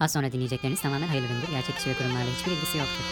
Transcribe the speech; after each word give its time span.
Az 0.00 0.12
sonra 0.12 0.32
dinleyecekleriniz 0.32 0.80
tamamen 0.82 1.06
hayırlı 1.06 1.26
üründür. 1.26 1.48
Gerçek 1.50 1.76
kişi 1.76 1.90
ve 1.90 1.94
kurumlarla 1.94 2.30
hiçbir 2.38 2.52
ilgisi 2.52 2.78
yoktur. 2.78 3.04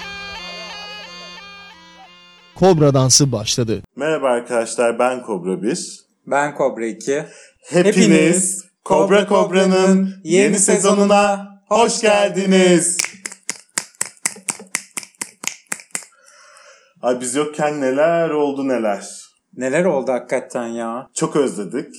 Kobra 2.55 2.95
dansı 2.95 3.33
başladı. 3.33 3.83
Merhaba 3.97 4.29
arkadaşlar 4.29 4.99
ben 4.99 5.23
Kobra 5.23 5.63
1. 5.63 6.01
Ben 6.27 6.55
Kobra 6.55 6.87
2. 6.87 7.25
Hepiniz 7.69 8.65
Kobra 8.85 9.27
Kobra'nın 9.27 10.15
yeni 10.25 10.59
sezonuna 10.59 11.49
hoş 11.69 12.01
geldiniz. 12.01 12.99
Ay 17.03 17.21
biz 17.21 17.35
yokken 17.35 17.81
neler 17.81 18.31
oldu 18.31 18.69
neler. 18.69 19.07
Neler 19.57 19.85
oldu 19.85 20.13
hakikaten 20.13 20.67
ya? 20.67 21.11
Çok 21.15 21.37
özledik. 21.37 21.95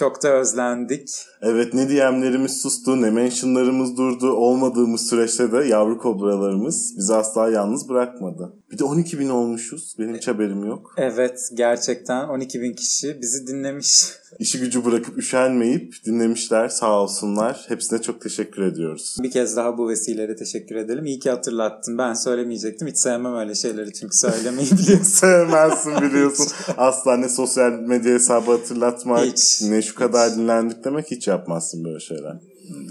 Çok 0.00 0.22
da 0.22 0.28
özlendik. 0.28 1.08
Evet 1.42 1.74
ne 1.74 1.88
DM'lerimiz 1.88 2.62
sustu 2.62 3.02
ne 3.02 3.10
mentionlarımız 3.10 3.96
durdu. 3.96 4.32
Olmadığımız 4.32 5.08
süreçte 5.08 5.52
de 5.52 5.56
yavru 5.56 5.98
kobralarımız 5.98 6.94
bizi 6.96 7.14
asla 7.14 7.50
yalnız 7.50 7.88
bırakmadı. 7.88 8.59
Bir 8.72 8.78
de 8.78 8.84
12 8.84 9.18
bin 9.18 9.28
olmuşuz. 9.28 9.94
Benim 9.98 10.14
hiç 10.16 10.28
haberim 10.28 10.64
yok. 10.64 10.94
Evet 10.96 11.50
gerçekten 11.54 12.28
12 12.28 12.60
bin 12.62 12.72
kişi 12.72 13.18
bizi 13.22 13.46
dinlemiş. 13.46 14.04
İşi 14.38 14.60
gücü 14.60 14.84
bırakıp 14.84 15.18
üşenmeyip 15.18 15.94
dinlemişler 16.06 16.68
sağ 16.68 17.02
olsunlar. 17.02 17.64
Hepsine 17.68 18.02
çok 18.02 18.20
teşekkür 18.20 18.62
ediyoruz. 18.62 19.16
Bir 19.22 19.30
kez 19.30 19.56
daha 19.56 19.78
bu 19.78 19.88
vesileyle 19.88 20.36
teşekkür 20.36 20.76
edelim. 20.76 21.06
İyi 21.06 21.18
ki 21.18 21.30
hatırlattın. 21.30 21.98
Ben 21.98 22.14
söylemeyecektim. 22.14 22.88
Hiç 22.88 22.98
sevmem 22.98 23.36
öyle 23.36 23.54
şeyleri 23.54 23.92
çünkü 23.92 24.16
söylemeyi 24.16 24.70
biliyorsun. 24.72 25.04
Sevmezsin 25.04 25.92
biliyorsun. 26.02 26.46
Asla 26.76 27.16
ne 27.16 27.28
sosyal 27.28 27.72
medya 27.72 28.12
hesabı 28.14 28.50
hatırlatmak, 28.50 29.24
Hiç, 29.24 29.62
ne 29.62 29.82
şu 29.82 29.94
kadar 29.94 30.30
hiç. 30.30 30.36
dinlendik 30.38 30.84
demek 30.84 31.10
hiç 31.10 31.28
yapmazsın 31.28 31.84
böyle 31.84 32.00
şeyler. 32.00 32.36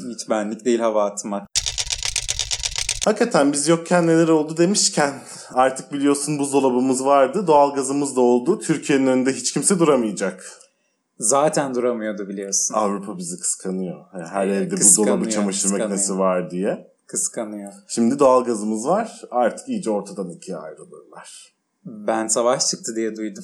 Hiç 0.10 0.30
benlik 0.30 0.66
değil 0.66 0.80
hava 0.80 1.06
atmak. 1.06 1.48
Hakikaten 3.06 3.54
biz 3.54 3.68
yokken 3.68 4.08
neler 4.08 4.28
oldu 4.28 4.58
demişken 4.58 5.14
artık 5.54 5.94
biliyorsun 5.94 6.40
buzdolabımız 6.40 7.06
vardı, 7.06 7.48
doğalgazımız 7.48 8.16
da 8.16 8.22
oldu. 8.22 8.60
Türkiye'nin 8.60 9.08
önünde 9.08 9.34
hiç 9.34 9.54
kimse 9.54 9.80
duramayacak. 9.80 10.46
Zaten 11.20 11.76
duramıyordu 11.76 12.28
biliyorsun. 12.30 12.74
Avrupa 12.74 13.18
bizi 13.18 13.40
kıskanıyor. 13.40 14.06
Her 14.32 14.48
Evet, 14.48 14.58
evde 14.68 14.76
kıskanıyor, 14.76 15.16
buzdolabı 15.18 15.30
çamaşır 15.36 15.62
kıskanıyor. 15.62 15.90
makinesi 15.90 16.18
var 16.20 16.52
diye. 16.52 16.88
Kıskanıyor. 17.08 17.74
Şimdi 17.88 18.20
doğalgazımız 18.20 18.88
var. 18.88 19.22
Artık 19.32 19.70
iyice 19.70 19.90
ortadan 19.92 20.30
ikiye 20.30 20.58
ayrılırlar. 20.58 21.54
Ben 21.86 22.28
savaş 22.28 22.68
çıktı 22.68 22.96
diye 22.96 23.16
duydum. 23.16 23.44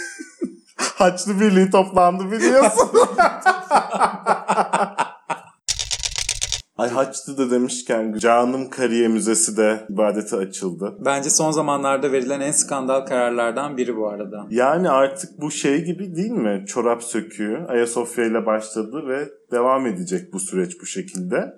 Haçlı 0.76 1.40
Birliği 1.40 1.70
toplandı 1.70 2.30
biliyorsun. 2.30 2.88
Ay 7.00 7.06
Haçlı 7.06 7.38
da 7.38 7.50
demişken 7.50 8.12
Canım 8.18 8.70
Kariye 8.70 9.08
Müzesi 9.08 9.56
de 9.56 9.86
ibadete 9.90 10.36
açıldı. 10.36 10.96
Bence 11.04 11.30
son 11.30 11.50
zamanlarda 11.50 12.12
verilen 12.12 12.40
en 12.40 12.50
skandal 12.50 13.00
kararlardan 13.00 13.76
biri 13.76 13.96
bu 13.96 14.08
arada. 14.08 14.46
Yani 14.50 14.90
artık 14.90 15.40
bu 15.40 15.50
şey 15.50 15.84
gibi 15.84 16.16
değil 16.16 16.30
mi? 16.30 16.64
Çorap 16.66 17.02
söküğü 17.02 17.58
Ayasofya 17.68 18.24
ile 18.24 18.46
başladı 18.46 19.08
ve 19.08 19.28
devam 19.52 19.86
edecek 19.86 20.32
bu 20.32 20.40
süreç 20.40 20.80
bu 20.80 20.86
şekilde. 20.86 21.54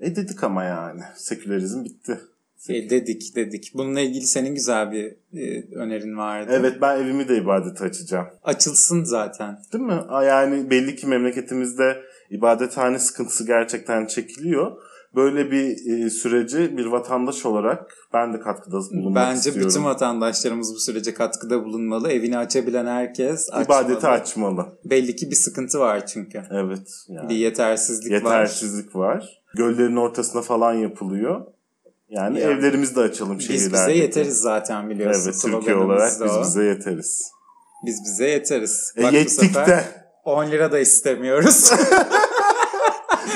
E 0.00 0.16
dedik 0.16 0.44
ama 0.44 0.64
yani 0.64 1.00
sekülerizm 1.16 1.84
bitti. 1.84 2.20
E, 2.68 2.90
dedik 2.90 3.36
dedik. 3.36 3.72
Bununla 3.74 4.00
ilgili 4.00 4.26
senin 4.26 4.54
güzel 4.54 4.92
bir 4.92 5.16
e, 5.40 5.74
önerin 5.74 6.16
vardı. 6.16 6.50
Evet 6.54 6.80
ben 6.80 7.00
evimi 7.00 7.28
de 7.28 7.36
ibadete 7.36 7.84
açacağım. 7.84 8.26
Açılsın 8.44 9.04
zaten. 9.04 9.58
Değil 9.72 9.84
mi? 9.84 10.00
Yani 10.10 10.70
belli 10.70 10.96
ki 10.96 11.06
memleketimizde 11.06 11.96
ibadethane 12.30 12.98
sıkıntısı 12.98 13.46
gerçekten 13.46 14.06
çekiliyor. 14.06 14.72
Böyle 15.16 15.50
bir 15.50 15.92
e, 16.06 16.10
süreci 16.10 16.76
bir 16.76 16.86
vatandaş 16.86 17.46
olarak 17.46 17.94
ben 18.14 18.32
de 18.34 18.40
katkıda 18.40 18.76
bulunmak 18.76 19.14
Bence 19.28 19.38
istiyorum. 19.38 19.68
bütün 19.68 19.84
vatandaşlarımız 19.84 20.74
bu 20.74 20.78
sürece 20.78 21.14
katkıda 21.14 21.64
bulunmalı. 21.64 22.12
Evini 22.12 22.38
açabilen 22.38 22.86
herkes 22.86 23.48
açmalı. 23.52 23.64
İbadeti 23.64 24.06
açmalı. 24.06 24.66
Belli 24.84 25.16
ki 25.16 25.30
bir 25.30 25.36
sıkıntı 25.36 25.78
var 25.80 26.06
çünkü. 26.06 26.42
Evet. 26.50 26.88
Yani. 27.08 27.28
Bir 27.28 27.34
yetersizlik, 27.34 28.12
var. 28.12 28.16
Yetersizlik 28.16 28.96
var. 28.96 29.42
Göllerin 29.56 29.96
ortasına 29.96 30.42
falan 30.42 30.72
yapılıyor. 30.74 31.40
Yani 32.08 32.40
Ya. 32.40 32.50
evlerimizi 32.50 32.96
de 32.96 33.00
açalım 33.00 33.38
Biz 33.38 33.46
şehirlerde. 33.46 33.72
bize 33.92 33.92
yeteriz 33.92 34.36
zaten 34.36 34.90
biliyorsun. 34.90 35.22
Evet 35.24 35.42
Türkiye 35.42 35.76
olarak 35.76 36.12
biz 36.24 36.40
bize 36.40 36.64
yeteriz. 36.64 37.30
Biz 37.86 38.00
bize 38.04 38.28
yeteriz. 38.28 38.92
E, 38.96 39.02
Bak 39.02 39.12
bu 39.12 39.16
yettik 39.16 39.30
sefer 39.40 39.66
de 39.66 39.84
10 40.24 40.50
lira 40.50 40.72
da 40.72 40.78
istemiyoruz. 40.78 41.72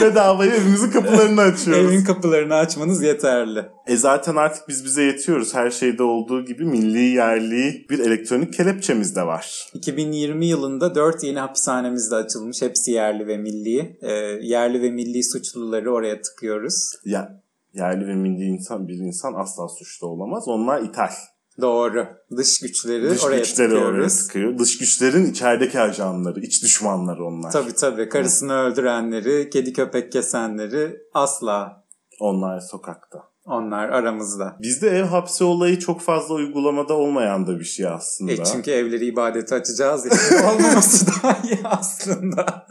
bedavaya 0.02 0.54
evimizin 0.54 0.90
kapılarını 0.90 1.40
açıyoruz. 1.40 1.92
Evin 1.92 2.04
kapılarını 2.04 2.54
açmanız 2.54 3.02
yeterli. 3.02 3.64
E 3.86 3.96
zaten 3.96 4.36
artık 4.36 4.68
biz 4.68 4.84
bize 4.84 5.02
yetiyoruz. 5.02 5.54
Her 5.54 5.70
şeyde 5.70 6.02
olduğu 6.02 6.44
gibi 6.44 6.64
milli 6.64 7.02
yerli 7.02 7.86
bir 7.90 7.98
elektronik 7.98 8.54
kelepçemiz 8.54 9.16
de 9.16 9.26
var. 9.26 9.68
2020 9.74 10.46
yılında 10.46 10.94
4 10.94 11.24
yeni 11.24 11.38
hapishanemiz 11.38 12.10
de 12.10 12.14
açılmış. 12.14 12.62
Hepsi 12.62 12.90
yerli 12.92 13.26
ve 13.26 13.36
milli. 13.36 13.98
Ee, 14.02 14.12
yerli 14.42 14.82
ve 14.82 14.90
milli 14.90 15.24
suçluları 15.24 15.92
oraya 15.92 16.20
tıkıyoruz. 16.20 16.92
Ya 17.04 17.42
yerli 17.74 18.06
ve 18.06 18.14
milli 18.14 18.44
insan 18.44 18.88
bir 18.88 18.98
insan 18.98 19.34
asla 19.34 19.68
suçlu 19.68 20.06
olamaz. 20.06 20.48
Onlar 20.48 20.82
ithal. 20.82 21.10
Doğru. 21.60 22.06
Dış 22.36 22.60
güçleri 22.60 23.10
Dış 23.10 23.24
oraya 23.24 23.38
güçleri 23.38 23.68
tıkıyoruz. 23.68 23.94
oraya 23.98 24.08
tıkıyor. 24.08 24.58
Dış 24.58 24.78
güçlerin 24.78 25.26
içerideki 25.30 25.80
ajanları, 25.80 26.40
iç 26.40 26.62
düşmanları 26.62 27.24
onlar. 27.24 27.50
Tabii 27.52 27.72
tabii. 27.74 28.08
Karısını 28.08 28.54
öldürenleri, 28.54 29.50
kedi 29.50 29.72
köpek 29.72 30.12
kesenleri 30.12 30.96
asla 31.14 31.84
Onlar 32.20 32.60
sokakta. 32.60 33.18
onlar 33.46 33.88
aramızda. 33.88 34.56
Bizde 34.62 34.88
ev 34.90 35.04
hapsi 35.04 35.44
olayı 35.44 35.78
çok 35.78 36.00
fazla 36.00 36.34
uygulamada 36.34 36.94
olmayan 36.94 37.46
da 37.46 37.58
bir 37.58 37.64
şey 37.64 37.86
aslında. 37.86 38.32
E 38.32 38.44
çünkü 38.44 38.70
evleri 38.70 39.06
ibadete 39.06 39.54
açacağız 39.54 40.06
olmaması 40.44 41.06
daha 41.06 41.38
iyi 41.44 41.58
aslında. 41.64 42.66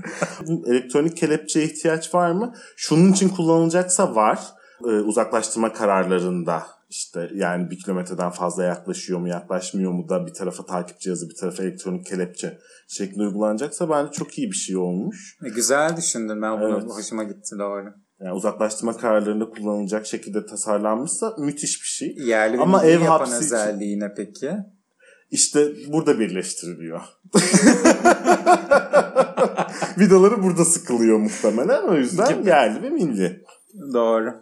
Elektronik 0.67 1.17
kelepçeye 1.17 1.65
ihtiyaç 1.65 2.13
var 2.15 2.31
mı? 2.31 2.53
Şunun 2.77 3.11
için 3.11 3.29
kullanılacaksa 3.29 4.15
var. 4.15 4.39
Ee, 4.85 4.87
uzaklaştırma 4.87 5.73
kararlarında 5.73 6.63
işte 6.93 7.29
yani 7.33 7.69
bir 7.71 7.79
kilometreden 7.79 8.29
fazla 8.29 8.63
yaklaşıyor 8.63 9.19
mu 9.19 9.27
yaklaşmıyor 9.27 9.91
mu 9.91 10.09
da 10.09 10.27
bir 10.27 10.33
tarafa 10.33 10.65
takip 10.65 10.99
cihazı 10.99 11.29
bir 11.29 11.35
tarafa 11.35 11.63
elektronik 11.63 12.05
kelepçe 12.05 12.59
şeklinde 12.87 13.23
uygulanacaksa 13.23 13.89
bence 13.89 14.11
çok 14.11 14.37
iyi 14.37 14.47
bir 14.51 14.55
şey 14.55 14.77
olmuş. 14.77 15.37
E, 15.45 15.49
güzel 15.49 15.97
düşündün 15.97 16.41
ben 16.41 16.61
bunu. 16.61 16.79
Evet. 16.79 16.91
Hoşuma 16.91 17.23
gitti 17.23 17.55
doğru. 17.59 17.93
Yani 18.19 18.33
uzaklaştırma 18.33 18.97
kararlarında 18.97 19.49
kullanılacak 19.49 20.05
şekilde 20.07 20.45
tasarlanmışsa 20.45 21.35
müthiş 21.39 21.81
bir 21.81 21.87
şey. 21.87 22.15
Yerli 22.27 22.57
Ama 22.57 22.83
ev 22.85 23.01
yapan 23.01 23.07
hapsi 23.19 23.35
için- 23.35 23.45
özelliği 23.45 23.99
ne 23.99 24.13
peki? 24.13 24.51
İşte 25.31 25.67
burada 25.87 26.19
birleştiriliyor. 26.19 27.01
Vidaları 29.99 30.43
burada 30.43 30.65
sıkılıyor 30.65 31.17
muhtemelen. 31.17 31.83
O 31.83 31.95
yüzden 31.95 32.43
yerli 32.43 32.83
ve 32.83 32.89
milli. 32.89 33.43
Doğru. 33.93 34.33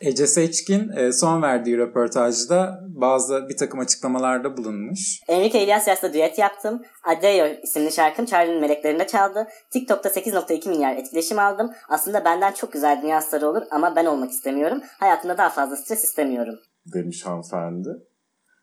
Ece 0.00 0.26
Seçkin 0.26 0.88
e, 0.96 1.12
son 1.12 1.42
verdiği 1.42 1.78
röportajda 1.78 2.80
bazı 2.88 3.48
bir 3.48 3.56
takım 3.56 3.80
açıklamalarda 3.80 4.56
bulunmuş. 4.56 5.20
Enrique 5.28 5.62
Iglesias'la 5.62 6.12
düet 6.12 6.38
yaptım. 6.38 6.82
Adeo 7.04 7.46
isimli 7.62 7.92
şarkım 7.92 8.26
Charlie'nin 8.26 8.60
meleklerinde 8.60 9.06
çaldı. 9.06 9.46
TikTok'ta 9.70 10.08
8.2 10.08 10.68
milyar 10.68 10.96
etkileşim 10.96 11.38
aldım. 11.38 11.70
Aslında 11.88 12.24
benden 12.24 12.52
çok 12.52 12.72
güzel 12.72 13.02
dünya 13.02 13.20
starı 13.20 13.48
olur 13.48 13.62
ama 13.70 13.96
ben 13.96 14.04
olmak 14.04 14.30
istemiyorum. 14.30 14.82
Hayatımda 15.00 15.38
daha 15.38 15.50
fazla 15.50 15.76
stres 15.76 16.04
istemiyorum. 16.04 16.54
Demiş 16.94 17.26
hanımefendi. 17.26 17.88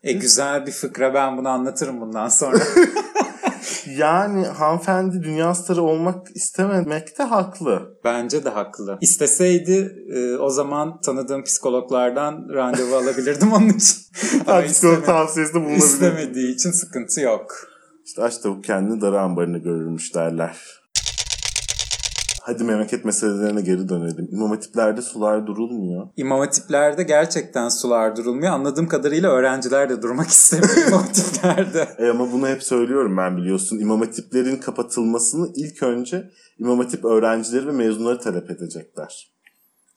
E 0.02 0.12
güzel 0.12 0.66
bir 0.66 0.72
fıkra 0.72 1.14
ben 1.14 1.36
bunu 1.36 1.48
anlatırım 1.48 2.00
bundan 2.00 2.28
sonra. 2.28 2.58
Yani 3.96 4.46
hanımefendi 4.46 5.22
dünya 5.22 5.54
starı 5.54 5.82
olmak 5.82 6.26
istememekte 6.36 7.22
haklı. 7.22 7.98
Bence 8.04 8.44
de 8.44 8.48
haklı. 8.48 8.98
İsteseydi 9.00 10.04
e, 10.14 10.36
o 10.36 10.50
zaman 10.50 11.00
tanıdığım 11.00 11.44
psikologlardan 11.44 12.48
randevu 12.54 12.96
alabilirdim 12.96 13.52
onun 13.52 13.68
için. 13.68 13.96
Ama 14.46 14.62
psikolog 14.62 15.04
tavsiyesinde 15.04 15.60
bulunabilir. 15.60 15.84
istemediği 15.84 16.54
için 16.54 16.70
sıkıntı 16.70 17.20
yok. 17.20 17.54
İşte 18.04 18.22
aç 18.22 18.38
tavuk 18.38 18.64
kendini 18.64 19.00
darı 19.00 19.20
ambarını 19.20 19.58
görürmüş 19.58 20.14
derler. 20.14 20.77
Hadi 22.48 22.64
memleket 22.64 23.04
meselelerine 23.04 23.60
geri 23.60 23.88
dönelim. 23.88 24.28
İmam 24.32 24.50
hatiplerde 24.50 25.02
sular 25.02 25.46
durulmuyor. 25.46 26.08
İmam 26.16 26.40
hatiplerde 26.40 27.02
gerçekten 27.02 27.68
sular 27.68 28.16
durulmuyor. 28.16 28.52
Anladığım 28.52 28.88
kadarıyla 28.88 29.30
öğrenciler 29.30 29.88
de 29.88 30.02
durmak 30.02 30.26
istemiyor 30.28 30.88
imam 30.88 31.02
hatiplerde. 31.02 31.88
E 31.98 32.08
ama 32.08 32.32
bunu 32.32 32.48
hep 32.48 32.62
söylüyorum 32.62 33.16
ben 33.16 33.36
biliyorsun. 33.36 33.78
İmam 33.78 34.00
hatiplerin 34.00 34.56
kapatılmasını 34.56 35.48
ilk 35.56 35.82
önce 35.82 36.30
İmam 36.58 36.78
hatip 36.78 37.04
öğrencileri 37.04 37.66
ve 37.66 37.72
mezunları 37.72 38.20
talep 38.20 38.50
edecekler. 38.50 39.32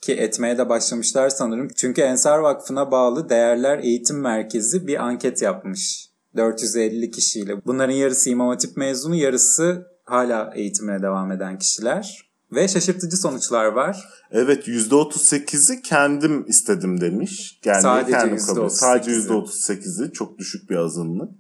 Ki 0.02 0.14
etmeye 0.14 0.58
de 0.58 0.70
başlamışlar 0.70 1.30
sanırım. 1.30 1.68
Çünkü 1.76 2.02
Ensar 2.02 2.40
Vakfı'na 2.40 2.92
bağlı 2.92 3.30
Değerler 3.30 3.80
Eğitim 3.80 4.22
Merkezi 4.22 4.88
bir 4.88 5.04
anket 5.04 5.42
yapmış. 5.42 6.10
450 6.38 7.12
kişiyle. 7.12 7.66
Bunların 7.66 7.94
yarısı 7.94 8.30
İmam 8.30 8.48
Hatip 8.48 8.78
mezunu, 8.78 9.16
yarısı 9.16 9.88
hala 10.06 10.54
eğitimine 10.56 11.02
devam 11.02 11.32
eden 11.32 11.60
kişiler. 11.60 12.31
Ve 12.52 12.68
şaşırtıcı 12.68 13.18
sonuçlar 13.18 13.66
var. 13.66 14.10
Evet 14.32 14.68
%38'i 14.68 15.82
kendim 15.82 16.46
istedim 16.48 17.02
demiş. 17.02 17.60
Yani 17.66 17.82
Sadece 17.82 18.12
kendim 18.12 18.38
kabul- 18.38 18.62
%38'i. 18.62 18.70
Sadece 18.70 19.12
%38'i 19.12 20.12
çok 20.12 20.38
düşük 20.38 20.70
bir 20.70 20.76
azınlık. 20.76 21.32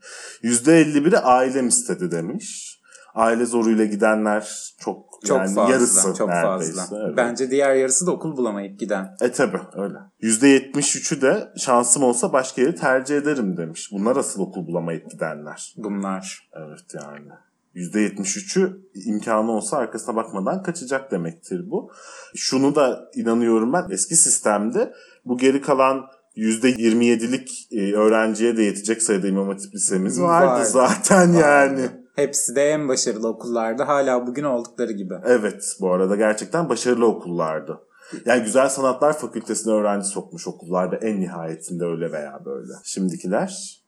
%51'i 0.43 1.17
ailem 1.17 1.67
istedi 1.67 2.11
demiş. 2.11 2.77
Aile 3.15 3.45
zoruyla 3.45 3.85
gidenler 3.85 4.73
çok, 4.79 5.05
Çok 5.27 5.37
yani 5.37 5.55
fazla. 5.55 5.71
yarısı 5.73 6.13
çok 6.17 6.29
neredeyse. 6.29 6.73
fazla. 6.73 6.97
Evet. 7.05 7.17
Bence 7.17 7.51
diğer 7.51 7.75
yarısı 7.75 8.07
da 8.07 8.11
okul 8.11 8.37
bulamayıp 8.37 8.79
giden. 8.79 9.15
E 9.21 9.31
tabi 9.31 9.57
öyle. 9.75 9.97
%73'ü 10.21 11.21
de 11.21 11.47
şansım 11.57 12.03
olsa 12.03 12.33
başka 12.33 12.61
yeri 12.61 12.75
tercih 12.75 13.17
ederim 13.17 13.57
demiş. 13.57 13.89
Bunlar 13.91 14.15
asıl 14.15 14.41
okul 14.41 14.67
bulamayıp 14.67 15.11
gidenler. 15.11 15.73
Bunlar. 15.77 16.49
Evet 16.57 16.85
yani. 16.93 17.29
%73'ü 17.75 18.81
imkanı 19.05 19.51
olsa 19.51 19.77
arkasına 19.77 20.15
bakmadan 20.15 20.63
kaçacak 20.63 21.11
demektir 21.11 21.71
bu. 21.71 21.91
Şunu 22.35 22.75
da 22.75 23.11
inanıyorum 23.15 23.73
ben 23.73 23.87
eski 23.89 24.15
sistemde 24.15 24.93
bu 25.25 25.37
geri 25.37 25.61
kalan 25.61 26.05
%27'lik 26.37 27.67
e, 27.71 27.93
öğrenciye 27.93 28.57
de 28.57 28.63
yetecek 28.63 29.01
sayıda 29.01 29.27
İmam 29.27 29.47
Hatip 29.47 29.75
lisemiz 29.75 30.21
vardı, 30.21 30.47
Vardı. 30.47 30.69
zaten 30.69 31.33
yani. 31.33 31.89
Hepsi 32.15 32.55
de 32.55 32.69
en 32.69 32.87
başarılı 32.87 33.27
okullarda 33.27 33.87
hala 33.87 34.27
bugün 34.27 34.43
oldukları 34.43 34.91
gibi. 34.91 35.13
Evet 35.25 35.77
bu 35.79 35.93
arada 35.93 36.15
gerçekten 36.15 36.69
başarılı 36.69 37.05
okullardı. 37.05 37.79
Yani 38.25 38.43
Güzel 38.43 38.69
Sanatlar 38.69 39.17
Fakültesine 39.17 39.73
öğrenci 39.73 40.07
sokmuş 40.07 40.47
okullarda 40.47 40.95
en 40.95 41.21
nihayetinde 41.21 41.85
öyle 41.85 42.11
veya 42.11 42.41
böyle. 42.45 42.73
Şimdikiler 42.83 43.81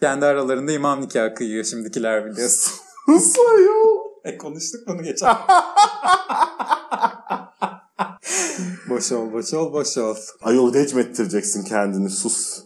Kendi 0.00 0.26
aralarında 0.26 0.72
imam 0.72 1.00
nikahı 1.00 1.34
kıyıyor 1.34 1.64
şimdikiler 1.64 2.26
biliyorsun. 2.26 2.72
Nasıl 3.08 3.42
ayol? 3.56 3.96
e 4.24 4.38
konuştuk 4.38 4.88
bunu 4.88 5.02
geçen. 5.02 5.28
boş 8.90 9.12
ol, 9.12 9.32
boş 9.32 9.54
ol, 9.54 9.72
boş 9.72 9.98
ol. 9.98 10.16
Ayol 10.42 10.74
recmettireceksin 10.74 11.64
kendini 11.64 12.10
sus. 12.10 12.64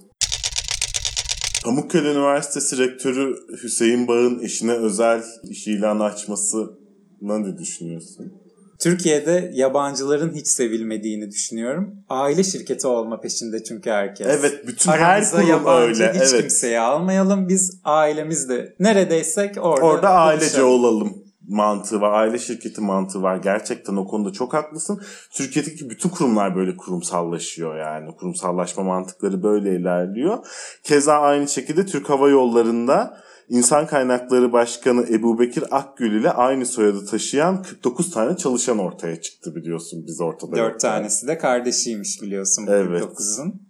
Pamukkale 1.64 2.12
Üniversitesi 2.12 2.78
Rektörü 2.78 3.36
Hüseyin 3.62 4.08
Bağ'ın 4.08 4.38
eşine 4.42 4.72
özel 4.72 5.24
iş 5.50 5.66
ilanı 5.66 6.04
açması 6.04 6.78
ne 7.20 7.58
düşünüyorsun? 7.58 8.32
Türkiye'de 8.80 9.50
yabancıların 9.54 10.34
hiç 10.34 10.46
sevilmediğini 10.46 11.30
düşünüyorum. 11.30 11.94
Aile 12.08 12.44
şirketi 12.44 12.86
olma 12.86 13.20
peşinde 13.20 13.64
çünkü 13.64 13.90
herkes. 13.90 14.26
Evet 14.26 14.66
bütün 14.66 14.90
Aramıza 14.90 15.38
her 15.38 15.44
kurum 15.44 15.48
yabancı 15.48 16.02
öyle. 16.02 16.12
hiç 16.12 16.32
evet. 16.32 16.40
kimseyi 16.40 16.80
almayalım. 16.80 17.48
Biz 17.48 17.80
ailemizde 17.84 18.74
neredeysek 18.80 19.56
orada 19.60 19.86
Orada 19.86 20.08
ailece 20.08 20.46
buluşalım. 20.46 20.68
olalım 20.68 21.24
mantığı 21.48 22.00
var. 22.00 22.12
Aile 22.12 22.38
şirketi 22.38 22.80
mantığı 22.80 23.22
var. 23.22 23.36
Gerçekten 23.36 23.96
o 23.96 24.06
konuda 24.06 24.32
çok 24.32 24.54
haklısın. 24.54 25.00
Türkiye'deki 25.32 25.90
bütün 25.90 26.08
kurumlar 26.08 26.56
böyle 26.56 26.76
kurumsallaşıyor 26.76 27.78
yani. 27.78 28.16
Kurumsallaşma 28.16 28.82
mantıkları 28.82 29.42
böyle 29.42 29.76
ilerliyor. 29.76 30.38
Keza 30.82 31.14
aynı 31.20 31.48
şekilde 31.48 31.86
Türk 31.86 32.10
Hava 32.10 32.28
Yolları'nda 32.28 33.20
İnsan 33.50 33.86
Kaynakları 33.86 34.52
Başkanı 34.52 35.06
Ebu 35.10 35.38
Bekir 35.38 35.64
Akgül 35.70 36.20
ile 36.20 36.30
aynı 36.30 36.66
soyadı 36.66 37.06
taşıyan 37.06 37.62
49 37.62 38.10
tane 38.10 38.36
çalışan 38.36 38.78
ortaya 38.78 39.20
çıktı 39.20 39.54
biliyorsun 39.54 40.04
biz 40.06 40.20
ortada. 40.20 40.56
Dört 40.56 40.72
yok. 40.72 40.80
tanesi 40.80 41.26
de 41.26 41.38
kardeşiymiş 41.38 42.22
biliyorsun 42.22 42.66
bu 42.66 42.70
Evet. 42.70 43.02
49'un. 43.02 43.62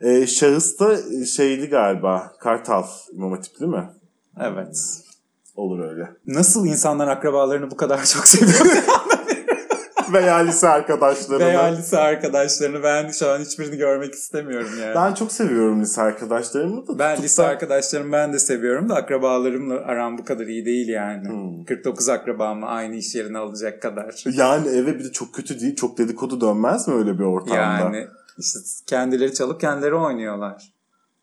Ee, 0.00 0.26
şahıs 0.26 0.78
da 0.80 0.96
şeyli 1.26 1.68
galiba 1.68 2.32
Kartal 2.40 2.84
İmam 3.12 3.32
Hatip 3.32 3.60
değil 3.60 3.70
mi? 3.70 3.90
Evet. 4.40 4.76
Olur 5.56 5.78
öyle. 5.90 6.10
Nasıl 6.26 6.66
insanlar 6.66 7.08
akrabalarını 7.08 7.70
bu 7.70 7.76
kadar 7.76 8.04
çok 8.04 8.26
seviyor? 8.28 8.84
Veya 10.14 10.36
lise 10.36 10.68
arkadaşlarını. 10.68 11.44
Veya 11.46 11.62
lise 11.64 11.98
arkadaşlarını 11.98 12.82
ben 12.82 13.08
şu 13.10 13.30
an 13.30 13.38
hiçbirini 13.38 13.76
görmek 13.76 14.14
istemiyorum 14.14 14.70
yani. 14.80 14.94
Ben, 14.94 15.04
Ben 15.10 15.14
çok 15.14 15.32
seviyorum 15.32 15.80
lise 15.82 16.02
arkadaşlarımı 16.02 16.76
da. 16.76 16.80
tutup 16.86 17.24
lise 17.24 17.42
da- 17.42 17.46
arkadaşlarımı 17.46 18.12
ben 18.12 18.32
de 18.32 18.38
seviyorum 18.38 18.88
da 18.88 18.94
akrabalarımla 18.94 19.74
aram 19.74 20.18
bu 20.18 20.24
kadar 20.24 20.46
iyi 20.46 20.64
değil 20.66 20.88
yani. 20.88 21.28
Hmm. 21.28 21.64
49 21.64 22.08
akrabamı 22.08 22.66
aynı 22.66 22.96
iş 22.96 23.14
yerine 23.14 23.38
alacak 23.38 23.82
kadar. 23.82 24.24
Yani 24.32 24.68
eve 24.68 24.98
bir 24.98 25.04
de 25.04 25.12
çok 25.12 25.34
kötü 25.34 25.60
değil. 25.60 25.76
Çok 25.76 25.98
dedikodu 25.98 26.40
dönmez 26.40 26.88
mi 26.88 26.94
öyle 26.94 27.18
bir 27.18 27.24
ortamda? 27.24 27.54
Yani 27.60 28.06
işte 28.38 28.58
kendileri 28.86 29.34
çalıp 29.34 29.60
kendileri 29.60 29.94
oynuyorlar. 29.94 30.73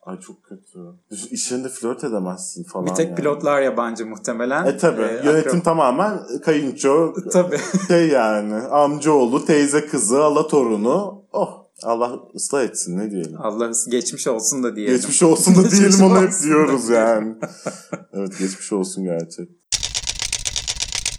Ay 0.03 0.19
çok 0.19 0.43
kötü. 0.43 0.79
Düşün, 1.11 1.27
iş 1.31 1.51
yerinde 1.51 1.69
flört 1.69 2.03
edemezsin 2.03 2.63
falan. 2.63 2.85
Bir 2.85 2.91
tek 2.93 3.07
yani. 3.07 3.15
pilotlar 3.15 3.61
yabancı 3.61 4.05
muhtemelen. 4.05 4.65
E 4.65 4.77
tabi. 4.77 5.01
Ee, 5.01 5.21
Yönetim 5.25 5.51
akra- 5.59 5.63
tamamen 5.63 6.19
kayınço, 6.45 7.13
Tabii. 7.31 7.57
şey 7.87 8.07
yani 8.07 8.53
amcaoğlu, 8.55 9.45
teyze 9.45 9.85
kızı, 9.85 10.23
ala 10.23 10.47
torunu. 10.47 11.23
Oh 11.33 11.61
Allah 11.83 12.19
ıslah 12.35 12.63
etsin 12.63 12.97
ne 12.97 13.11
diyelim. 13.11 13.41
Allah 13.41 13.71
geçmiş 13.89 14.27
olsun 14.27 14.63
da 14.63 14.75
diyelim. 14.75 14.95
Geçmiş 14.95 15.23
olsun 15.23 15.55
da 15.55 15.71
diyelim 15.71 16.01
onu 16.03 16.21
hep 16.21 16.31
diyoruz 16.43 16.89
yani. 16.89 17.35
evet 18.13 18.39
geçmiş 18.39 18.73
olsun 18.73 19.03
gerçek. 19.03 19.49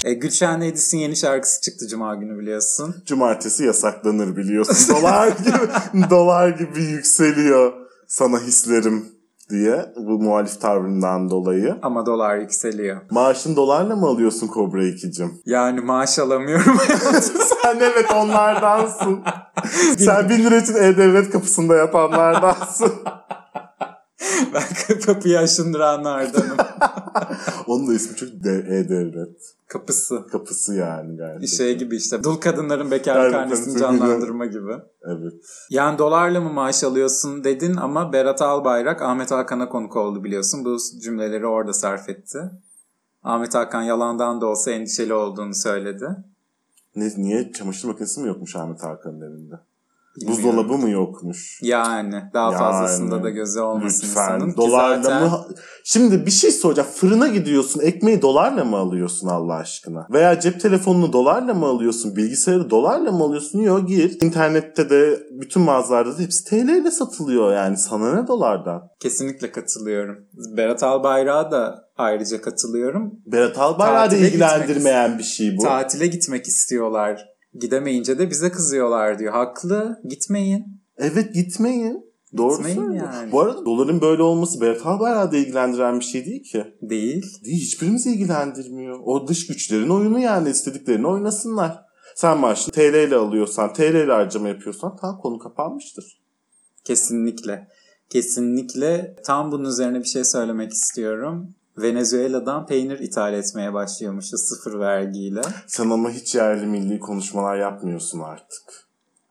E, 0.05 0.14
Gülşen 0.14 0.61
Edis'in 0.61 0.99
yeni 0.99 1.17
şarkısı 1.17 1.61
çıktı 1.61 1.88
Cuma 1.88 2.14
günü 2.14 2.38
biliyorsun. 2.38 2.94
Cumartesi 3.06 3.64
yasaklanır 3.64 4.37
biliyorsun. 4.37 4.94
Dolar 4.96 5.28
gibi 5.28 6.11
dolar 6.11 6.49
gibi 6.49 6.82
yükseliyor 6.82 7.73
sana 8.12 8.41
hislerim 8.41 9.05
diye 9.50 9.87
bu 9.97 10.19
muhalif 10.19 10.61
tavrından 10.61 11.31
dolayı. 11.31 11.79
Ama 11.82 12.06
dolar 12.06 12.37
yükseliyor. 12.37 13.00
Maaşın 13.11 13.56
dolarla 13.56 13.97
mı 13.97 14.06
alıyorsun 14.06 14.47
Kobra 14.47 14.82
2'cim? 14.85 15.31
Yani 15.47 15.81
maaş 15.81 16.19
alamıyorum. 16.19 16.76
Sen 17.62 17.76
evet 17.81 18.12
onlardansın. 18.14 19.20
Sen 19.99 20.29
1000 20.29 20.44
lira 20.44 20.56
için 20.56 20.75
E-Devlet 20.75 21.31
kapısında 21.31 21.76
yatanlardansın. 21.76 22.93
ben 24.54 24.98
kapıyı 25.00 25.38
aşındıranlardanım. 25.38 26.56
Onun 27.66 27.88
da 27.88 27.94
ismi 27.94 28.16
çok 28.16 28.28
de- 28.28 28.66
E-Devlet. 28.68 29.54
Kapısı. 29.66 30.26
Kapısı 30.32 30.74
yani 30.74 31.16
gerçekten. 31.16 31.46
Şey 31.56 31.78
gibi 31.78 31.96
işte. 31.96 32.22
Dul 32.24 32.36
kadınların 32.36 32.90
bekar 32.90 33.20
Evet, 33.20 33.32
karnesini 33.32 33.70
evet. 33.70 33.80
canlandırma 33.80 34.46
gibi. 34.46 34.72
Evet. 35.02 35.32
Yani 35.70 35.98
dolarla 35.98 36.40
mı 36.40 36.52
maaş 36.52 36.84
alıyorsun 36.84 37.44
dedin 37.44 37.76
ama 37.76 38.12
Berat 38.12 38.42
Albayrak 38.42 39.02
Ahmet 39.02 39.30
Hakan'a 39.30 39.68
konuk 39.68 39.96
oldu 39.96 40.24
biliyorsun. 40.24 40.64
Bu 40.64 40.76
cümleleri 41.02 41.46
orada 41.46 41.72
sarf 41.72 42.08
etti. 42.08 42.38
Ahmet 43.22 43.54
Hakan 43.54 43.82
yalandan 43.82 44.40
da 44.40 44.46
olsa 44.46 44.70
endişeli 44.70 45.14
olduğunu 45.14 45.54
söyledi. 45.54 46.08
Ne, 46.96 47.08
niye 47.16 47.52
çamaşır 47.52 47.88
makinesi 47.88 48.20
mi 48.20 48.28
yokmuş 48.28 48.56
Ahmet 48.56 48.82
Hakan'ın 48.82 49.20
evinde? 49.20 49.54
Buzdolabı 50.26 50.78
mı 50.78 50.90
yokmuş? 50.90 51.59
Yani 51.62 52.23
daha 52.35 52.52
Yani, 52.52 52.59
fazlasında 52.59 53.23
da 53.23 53.31
gözü 53.31 53.61
olmasın 53.61 54.07
Lütfen 54.07 54.35
insanın. 54.35 54.57
Dolarla 54.57 55.02
zaten 55.02 55.23
mı? 55.23 55.47
Şimdi 55.85 56.26
bir 56.26 56.31
şey 56.31 56.50
soracağım. 56.50 56.88
Fırına 56.95 57.28
gidiyorsun 57.28 57.81
ekmeği 57.81 58.23
dolarla 58.23 58.64
mı 58.64 58.76
alıyorsun 58.76 59.28
Allah 59.28 59.54
aşkına? 59.54 60.07
Veya 60.11 60.40
cep 60.40 60.61
telefonunu 60.61 61.12
dolarla 61.12 61.54
mı 61.54 61.66
alıyorsun? 61.66 62.16
Bilgisayarı 62.16 62.71
dolarla 62.71 63.12
mı 63.12 63.25
alıyorsun? 63.25 63.59
Yok 63.61 63.88
gir. 63.88 64.19
İnternette 64.23 64.90
de 64.90 65.21
bütün 65.31 65.62
mağazalarda 65.62 66.19
da 66.19 66.23
hepsi 66.23 66.45
TL 66.45 66.69
ile 66.69 66.90
satılıyor 66.90 67.52
yani. 67.52 67.76
Sana 67.76 68.21
ne 68.21 68.26
dolardan? 68.26 68.83
Kesinlikle 69.00 69.52
katılıyorum. 69.52 70.16
Berat 70.57 70.83
Albayrak'a 70.83 71.50
da 71.50 71.88
ayrıca 71.97 72.40
katılıyorum. 72.40 73.12
Berat 73.26 73.59
Albayrak'ı 73.59 74.11
da 74.11 74.16
ilgilendirmeyen 74.16 75.19
bir 75.19 75.23
şey 75.23 75.57
bu. 75.57 75.62
Tatile 75.62 76.07
gitmek 76.07 76.47
istiyorlar. 76.47 77.31
Gidemeyince 77.61 78.18
de 78.18 78.30
bize 78.30 78.50
kızıyorlar 78.50 79.18
diyor. 79.18 79.32
Haklı. 79.32 80.00
Gitmeyin. 80.09 80.64
Evet 80.97 81.35
gitmeyin. 81.35 82.12
Doğru 82.37 82.56
Gitmeyin 82.56 82.78
söylüyor. 82.78 83.09
yani. 83.12 83.32
Bu 83.32 83.40
arada 83.40 83.64
doların 83.66 84.00
böyle 84.00 84.23
olması 84.23 84.61
Berat 84.61 84.87
Albayrak'ı 84.87 85.32
da 85.32 85.37
ilgilendiren 85.37 86.00
bir 86.00 86.04
şey 86.04 86.26
değil 86.26 86.42
ki. 86.42 86.64
Değil. 86.82 87.25
Değil, 87.44 87.56
hiçbirimizi 87.62 88.11
ilgilendirmiyor. 88.12 89.00
O 89.04 89.28
dış 89.28 89.47
güçlerin 89.47 89.88
oyunu 89.88 90.18
yani 90.18 90.50
istediklerini 90.50 91.06
oynasınlar. 91.06 91.80
Sen 92.16 92.38
maaşını 92.38 92.75
TL 92.75 92.94
ile 93.09 93.16
alıyorsan, 93.16 93.73
TL 93.73 93.94
ile 93.94 94.12
harcama 94.12 94.49
yapıyorsan 94.49 94.97
tam 94.97 95.18
konu 95.18 95.38
kapanmıştır. 95.38 96.21
Kesinlikle. 96.85 97.68
Kesinlikle. 98.11 99.16
Tam 99.25 99.52
bunun 99.52 99.68
üzerine 99.68 99.99
bir 99.99 100.09
şey 100.09 100.25
söylemek 100.25 100.73
istiyorum. 100.73 101.54
Venezuela'dan 101.79 102.67
peynir 102.67 102.99
ithal 102.99 103.35
etmeye 103.35 103.73
başlıyormuşuz 103.75 104.41
sıfır 104.41 104.79
vergiyle. 104.79 105.41
Sen 105.67 105.91
ama 105.91 106.11
hiç 106.11 106.35
yerli 106.35 106.67
milli 106.67 107.00
konuşmalar 107.00 107.57
yapmıyorsun 107.57 108.21
artık. 108.21 108.62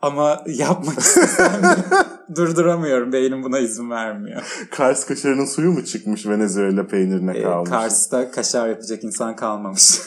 Ama 0.01 0.43
yapmak 0.47 0.99
istesem 0.99 1.61
durduramıyorum. 2.35 3.13
Beynim 3.13 3.43
buna 3.43 3.59
izin 3.59 3.89
vermiyor. 3.89 4.67
Kars 4.71 5.05
kaşarının 5.05 5.45
suyu 5.45 5.71
mu 5.71 5.85
çıkmış 5.85 6.27
Venezuela 6.27 6.87
peynirine 6.87 7.37
Ee, 7.37 7.43
kalmış? 7.43 7.69
Kars'ta 7.69 8.31
kaşar 8.31 8.69
yapacak 8.69 9.03
insan 9.03 9.35
kalmamış. 9.35 10.01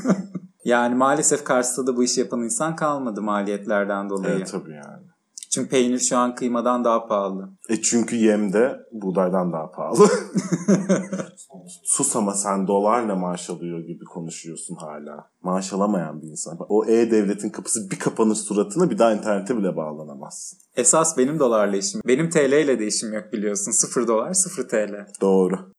yani 0.64 0.94
maalesef 0.94 1.44
Kars'ta 1.44 1.86
da 1.86 1.96
bu 1.96 2.04
işi 2.04 2.20
yapan 2.20 2.40
insan 2.42 2.76
kalmadı 2.76 3.22
maliyetlerden 3.22 4.10
dolayı. 4.10 4.34
Evet 4.36 4.50
tabii 4.50 4.72
yani. 4.72 5.09
Çünkü 5.50 5.68
peynir 5.68 5.98
şu 5.98 6.16
an 6.16 6.34
kıymadan 6.34 6.84
daha 6.84 7.06
pahalı. 7.06 7.48
E 7.68 7.82
çünkü 7.82 8.16
yem 8.16 8.52
de 8.52 8.76
buğdaydan 8.92 9.52
daha 9.52 9.70
pahalı. 9.70 10.08
Sus 11.84 12.16
ama 12.16 12.34
sen 12.34 12.66
dolarla 12.66 13.16
maaş 13.16 13.50
alıyor 13.50 13.80
gibi 13.80 14.04
konuşuyorsun 14.04 14.74
hala. 14.74 15.30
Maaş 15.42 15.72
alamayan 15.72 16.22
bir 16.22 16.26
insan. 16.26 16.58
O 16.68 16.84
E-Devlet'in 16.86 17.50
kapısı 17.50 17.90
bir 17.90 17.98
kapanır 17.98 18.34
suratına 18.34 18.90
bir 18.90 18.98
daha 18.98 19.12
internete 19.12 19.56
bile 19.56 19.76
bağlanamazsın. 19.76 20.58
Esas 20.76 21.18
benim 21.18 21.38
dolarla 21.38 21.76
işim. 21.76 22.00
Benim 22.06 22.30
TL 22.30 22.52
ile 22.52 22.78
de 22.78 22.86
işim 22.86 23.12
yok 23.12 23.32
biliyorsun. 23.32 23.70
0 23.70 24.06
dolar 24.08 24.32
0 24.32 24.68
TL. 24.68 25.06
Doğru. 25.20 25.72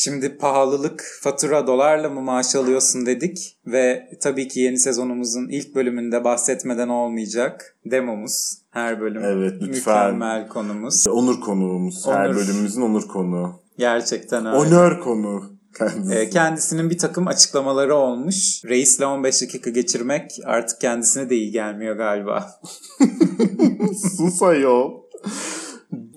Şimdi 0.00 0.38
pahalılık 0.38 1.04
fatura 1.22 1.66
dolarla 1.66 2.08
mı 2.10 2.22
maaş 2.22 2.54
alıyorsun 2.54 3.06
dedik 3.06 3.58
ve 3.66 4.10
tabii 4.22 4.48
ki 4.48 4.60
yeni 4.60 4.78
sezonumuzun 4.78 5.48
ilk 5.48 5.74
bölümünde 5.74 6.24
bahsetmeden 6.24 6.88
olmayacak 6.88 7.76
demomuz 7.86 8.58
her 8.70 9.00
bölüm 9.00 9.24
Evet, 9.24 9.52
lütfen. 9.62 9.70
mükemmel 10.06 10.48
konumuz. 10.48 11.06
Onur 11.08 11.40
konuğumuz. 11.40 12.06
Her 12.06 12.26
Onur. 12.28 12.36
bölümümüzün 12.36 12.82
onur 12.82 13.08
konuğu. 13.08 13.60
Gerçekten 13.78 14.46
öyle. 14.46 14.56
Onör 14.56 15.00
konuğu. 15.00 15.44
Kendisi. 15.78 16.14
Ee, 16.14 16.30
kendisinin 16.30 16.90
bir 16.90 16.98
takım 16.98 17.26
açıklamaları 17.26 17.94
olmuş. 17.94 18.64
Reisle 18.64 19.06
15 19.06 19.42
dakika 19.42 19.70
geçirmek 19.70 20.30
artık 20.44 20.80
kendisine 20.80 21.30
de 21.30 21.36
iyi 21.36 21.50
gelmiyor 21.50 21.96
galiba. 21.96 22.60
Sus 24.16 24.42
ayol. 24.42 24.92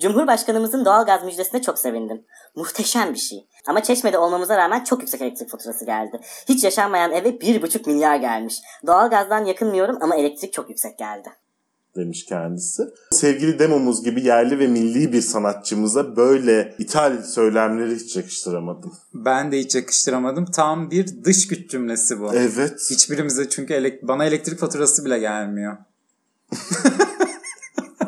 Cumhurbaşkanımızın 0.02 0.84
doğalgaz 0.84 1.24
müjdesine 1.24 1.62
çok 1.62 1.78
sevindim. 1.78 2.22
Muhteşem 2.56 3.14
bir 3.14 3.18
şey. 3.18 3.46
Ama 3.66 3.82
Çeşme'de 3.82 4.18
olmamıza 4.18 4.56
rağmen 4.56 4.84
çok 4.84 5.00
yüksek 5.00 5.22
elektrik 5.22 5.50
faturası 5.50 5.84
geldi. 5.84 6.20
Hiç 6.48 6.64
yaşanmayan 6.64 7.12
eve 7.12 7.28
1,5 7.28 7.86
milyar 7.90 8.16
gelmiş. 8.16 8.58
Doğalgazdan 8.86 9.44
yakınmıyorum 9.44 9.98
ama 10.00 10.16
elektrik 10.16 10.52
çok 10.52 10.68
yüksek 10.68 10.98
geldi. 10.98 11.28
demiş 11.96 12.24
kendisi. 12.26 12.82
Sevgili 13.10 13.58
demomuz 13.58 14.04
gibi 14.04 14.26
yerli 14.26 14.58
ve 14.58 14.66
milli 14.66 15.12
bir 15.12 15.20
sanatçımıza 15.20 16.16
böyle 16.16 16.74
ithal 16.78 17.22
söylemleri 17.22 17.96
hiç 17.96 18.16
yakıştıramadım. 18.16 18.92
Ben 19.14 19.52
de 19.52 19.58
hiç 19.58 19.74
yakıştıramadım. 19.74 20.44
Tam 20.44 20.90
bir 20.90 21.24
dış 21.24 21.48
güç 21.48 21.70
cümlesi 21.70 22.20
bu. 22.20 22.34
Evet. 22.34 22.86
Hiçbirimize 22.90 23.48
çünkü 23.48 23.74
elek- 23.74 24.02
bana 24.08 24.24
elektrik 24.24 24.58
faturası 24.58 25.04
bile 25.04 25.18
gelmiyor. 25.18 25.76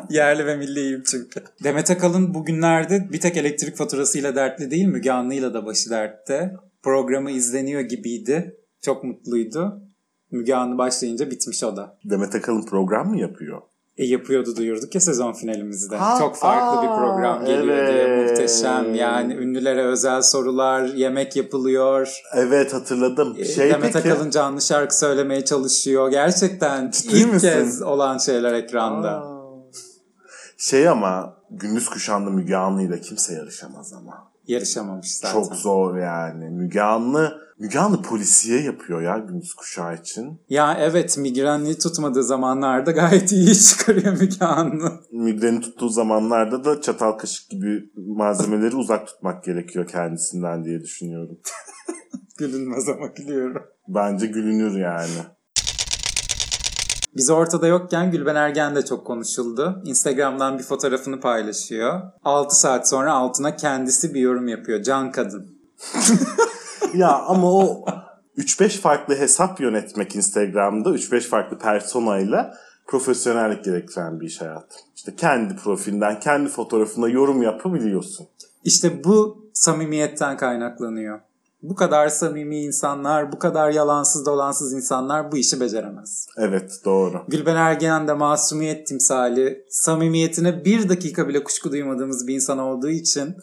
Yerli 0.09 0.45
ve 0.45 0.55
milliyim 0.55 1.03
çünkü. 1.11 1.43
Demet 1.63 1.91
Akalın 1.91 2.33
bugünlerde 2.33 3.07
bir 3.11 3.19
tek 3.19 3.37
elektrik 3.37 3.75
faturasıyla 3.75 4.35
dertli 4.35 4.71
değil 4.71 4.85
Müge 4.85 5.11
Anlı'yla 5.11 5.53
da 5.53 5.65
başı 5.65 5.89
dertte. 5.89 6.53
Programı 6.83 7.31
izleniyor 7.31 7.81
gibiydi. 7.81 8.55
Çok 8.81 9.03
mutluydu. 9.03 9.81
Müge 10.31 10.55
Anlı 10.55 10.77
başlayınca 10.77 11.31
bitmiş 11.31 11.63
o 11.63 11.75
da. 11.75 11.97
Demet 12.05 12.35
Akalın 12.35 12.65
program 12.65 13.09
mı 13.09 13.19
yapıyor? 13.19 13.61
E 13.97 14.05
yapıyordu 14.05 14.55
duyurduk 14.55 14.95
ya 14.95 15.01
sezon 15.01 15.33
finalimizde. 15.33 15.95
Ha, 15.97 16.15
Çok 16.19 16.35
farklı 16.35 16.81
bir 16.81 16.87
aa, 16.87 16.97
program 16.97 17.45
geliyor 17.45 17.87
diye 17.87 17.97
evet. 17.97 18.29
muhteşem. 18.29 18.95
Yani 18.95 19.33
ünlülere 19.33 19.83
özel 19.83 20.21
sorular, 20.21 20.83
yemek 20.83 21.35
yapılıyor. 21.35 22.21
Evet 22.33 22.73
hatırladım. 22.73 23.35
E, 23.39 23.45
Şey 23.45 23.69
Demet 23.69 23.93
peki. 23.93 24.13
Akalın 24.13 24.29
canlı 24.29 24.61
şarkı 24.61 24.97
söylemeye 24.97 25.45
çalışıyor. 25.45 26.11
Gerçekten 26.11 26.91
Ciddi 26.91 27.17
ilk 27.17 27.33
misin? 27.33 27.47
kez 27.47 27.81
olan 27.81 28.17
şeyler 28.17 28.53
ekranda. 28.53 29.09
Aa. 29.09 29.34
Şey 30.57 30.89
ama 30.89 31.37
gündüz 31.51 31.89
kuşanlı 31.89 32.31
Müge 32.31 32.55
Anlı'yla 32.55 33.01
kimse 33.01 33.33
yarışamaz 33.33 33.93
ama. 33.93 34.31
Yarışamamış 34.47 35.11
zaten. 35.15 35.33
Çok 35.33 35.55
zor 35.55 35.97
yani. 35.97 36.49
Müge 36.49 36.81
Anlı, 36.81 37.37
Müge 37.59 37.79
Anlı 37.79 38.01
polisiye 38.01 38.61
yapıyor 38.61 39.01
ya 39.01 39.17
gündüz 39.17 39.53
kuşağı 39.53 39.95
için. 39.95 40.41
Ya 40.49 40.77
evet 40.79 41.17
migrenli 41.17 41.77
tutmadığı 41.77 42.23
zamanlarda 42.23 42.91
gayet 42.91 43.31
iyi 43.31 43.55
çıkarıyor 43.55 44.13
Müge 44.19 44.45
Anlı. 44.45 44.91
Migreni 45.11 45.61
tuttuğu 45.61 45.89
zamanlarda 45.89 46.65
da 46.65 46.81
çatal 46.81 47.11
kaşık 47.11 47.49
gibi 47.49 47.89
malzemeleri 47.95 48.75
uzak 48.75 49.07
tutmak 49.07 49.43
gerekiyor 49.43 49.87
kendisinden 49.87 50.65
diye 50.65 50.81
düşünüyorum. 50.81 51.37
Gülünmez 52.37 52.89
ama 52.89 53.07
gülüyorum. 53.07 53.63
Bence 53.87 54.27
gülünür 54.27 54.77
yani. 54.77 55.34
Biz 57.15 57.29
ortada 57.29 57.67
yokken 57.67 58.11
Gülben 58.11 58.35
Ergen 58.35 58.75
de 58.75 58.85
çok 58.85 59.07
konuşuldu. 59.07 59.81
Instagram'dan 59.85 60.59
bir 60.59 60.63
fotoğrafını 60.63 61.19
paylaşıyor. 61.19 62.01
6 62.23 62.59
saat 62.59 62.89
sonra 62.89 63.13
altına 63.13 63.55
kendisi 63.55 64.13
bir 64.13 64.19
yorum 64.19 64.47
yapıyor. 64.47 64.83
Can 64.83 65.11
kadın. 65.11 65.55
Ya 66.93 67.19
ama 67.19 67.51
o 67.51 67.85
3-5 68.37 68.69
farklı 68.79 69.15
hesap 69.15 69.59
yönetmek 69.59 70.15
Instagram'da 70.15 70.89
3-5 70.89 71.21
farklı 71.21 71.59
personayla 71.59 72.57
profesyonellik 72.87 73.63
gerektiren 73.63 74.19
bir 74.19 74.27
iş 74.27 74.41
hayatım. 74.41 74.81
İşte 74.95 75.15
kendi 75.15 75.55
profilinden, 75.55 76.19
kendi 76.19 76.49
fotoğrafına 76.49 77.07
yorum 77.07 77.41
yapabiliyorsun. 77.41 78.27
İşte 78.63 79.03
bu 79.03 79.45
samimiyetten 79.53 80.37
kaynaklanıyor. 80.37 81.19
Bu 81.69 81.75
kadar 81.75 82.07
samimi 82.07 82.59
insanlar, 82.59 83.31
bu 83.31 83.39
kadar 83.39 83.71
yalansız 83.71 84.25
dolansız 84.25 84.73
insanlar 84.73 85.31
bu 85.31 85.37
işi 85.37 85.59
beceremez. 85.59 86.27
Evet 86.37 86.81
doğru. 86.85 87.25
Gülben 87.27 87.55
Ergen 87.55 88.07
de 88.07 88.13
masumiyet 88.13 88.87
timsali, 88.87 89.65
samimiyetine 89.69 90.65
bir 90.65 90.89
dakika 90.89 91.27
bile 91.27 91.43
kuşku 91.43 91.71
duymadığımız 91.71 92.27
bir 92.27 92.35
insan 92.35 92.59
olduğu 92.59 92.89
için 92.89 93.35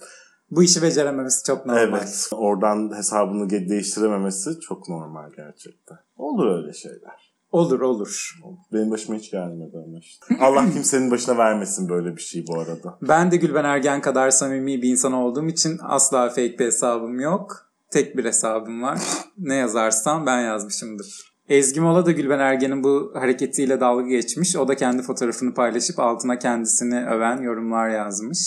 bu 0.51 0.63
işi 0.63 0.83
becerememesi 0.83 1.45
çok 1.45 1.67
normal. 1.67 1.83
Evet. 1.83 2.29
Oradan 2.33 2.97
hesabını 2.97 3.51
değiştirememesi 3.51 4.61
çok 4.61 4.89
normal 4.89 5.31
gerçekten. 5.37 5.99
Olur 6.17 6.59
öyle 6.59 6.73
şeyler. 6.73 7.33
Olur 7.53 7.81
olur. 7.81 8.39
Benim 8.73 8.91
başıma 8.91 9.19
hiç 9.19 9.31
gelmedi 9.31 9.77
ama 9.87 9.99
işte. 9.99 10.27
Allah 10.41 10.73
kimsenin 10.73 11.11
başına 11.11 11.39
vermesin 11.39 11.89
böyle 11.89 12.17
bir 12.17 12.23
şey 12.23 12.45
bu 12.49 12.61
arada. 12.61 12.99
Ben 13.03 13.31
de 13.31 13.37
Gülben 13.37 13.65
Ergen 13.65 14.01
kadar 14.01 14.31
samimi 14.31 14.83
bir 14.83 14.89
insan 14.89 15.13
olduğum 15.13 15.47
için 15.47 15.79
asla 15.83 16.29
fake 16.29 16.59
bir 16.59 16.65
hesabım 16.65 17.21
yok. 17.21 17.72
Tek 17.93 18.17
bir 18.17 18.25
hesabım 18.25 18.83
var. 18.83 19.01
Ne 19.39 19.55
yazarsam 19.55 20.27
ben 20.27 20.41
yazmışımdır. 20.41 21.33
Ezgi 21.49 21.81
Mola 21.81 22.07
da 22.07 22.13
Gülben 22.13 22.39
Ergen'in 22.39 22.85
bu 22.85 23.13
hareketiyle 23.15 23.81
dalga 23.81 24.09
geçmiş. 24.09 24.57
O 24.57 24.69
da 24.69 24.77
kendi 24.77 25.03
fotoğrafını 25.03 25.55
paylaşıp 25.55 25.99
altına 25.99 26.39
kendisini 26.39 27.07
öven 27.07 27.43
yorumlar 27.43 27.89
yazmış. 27.89 28.39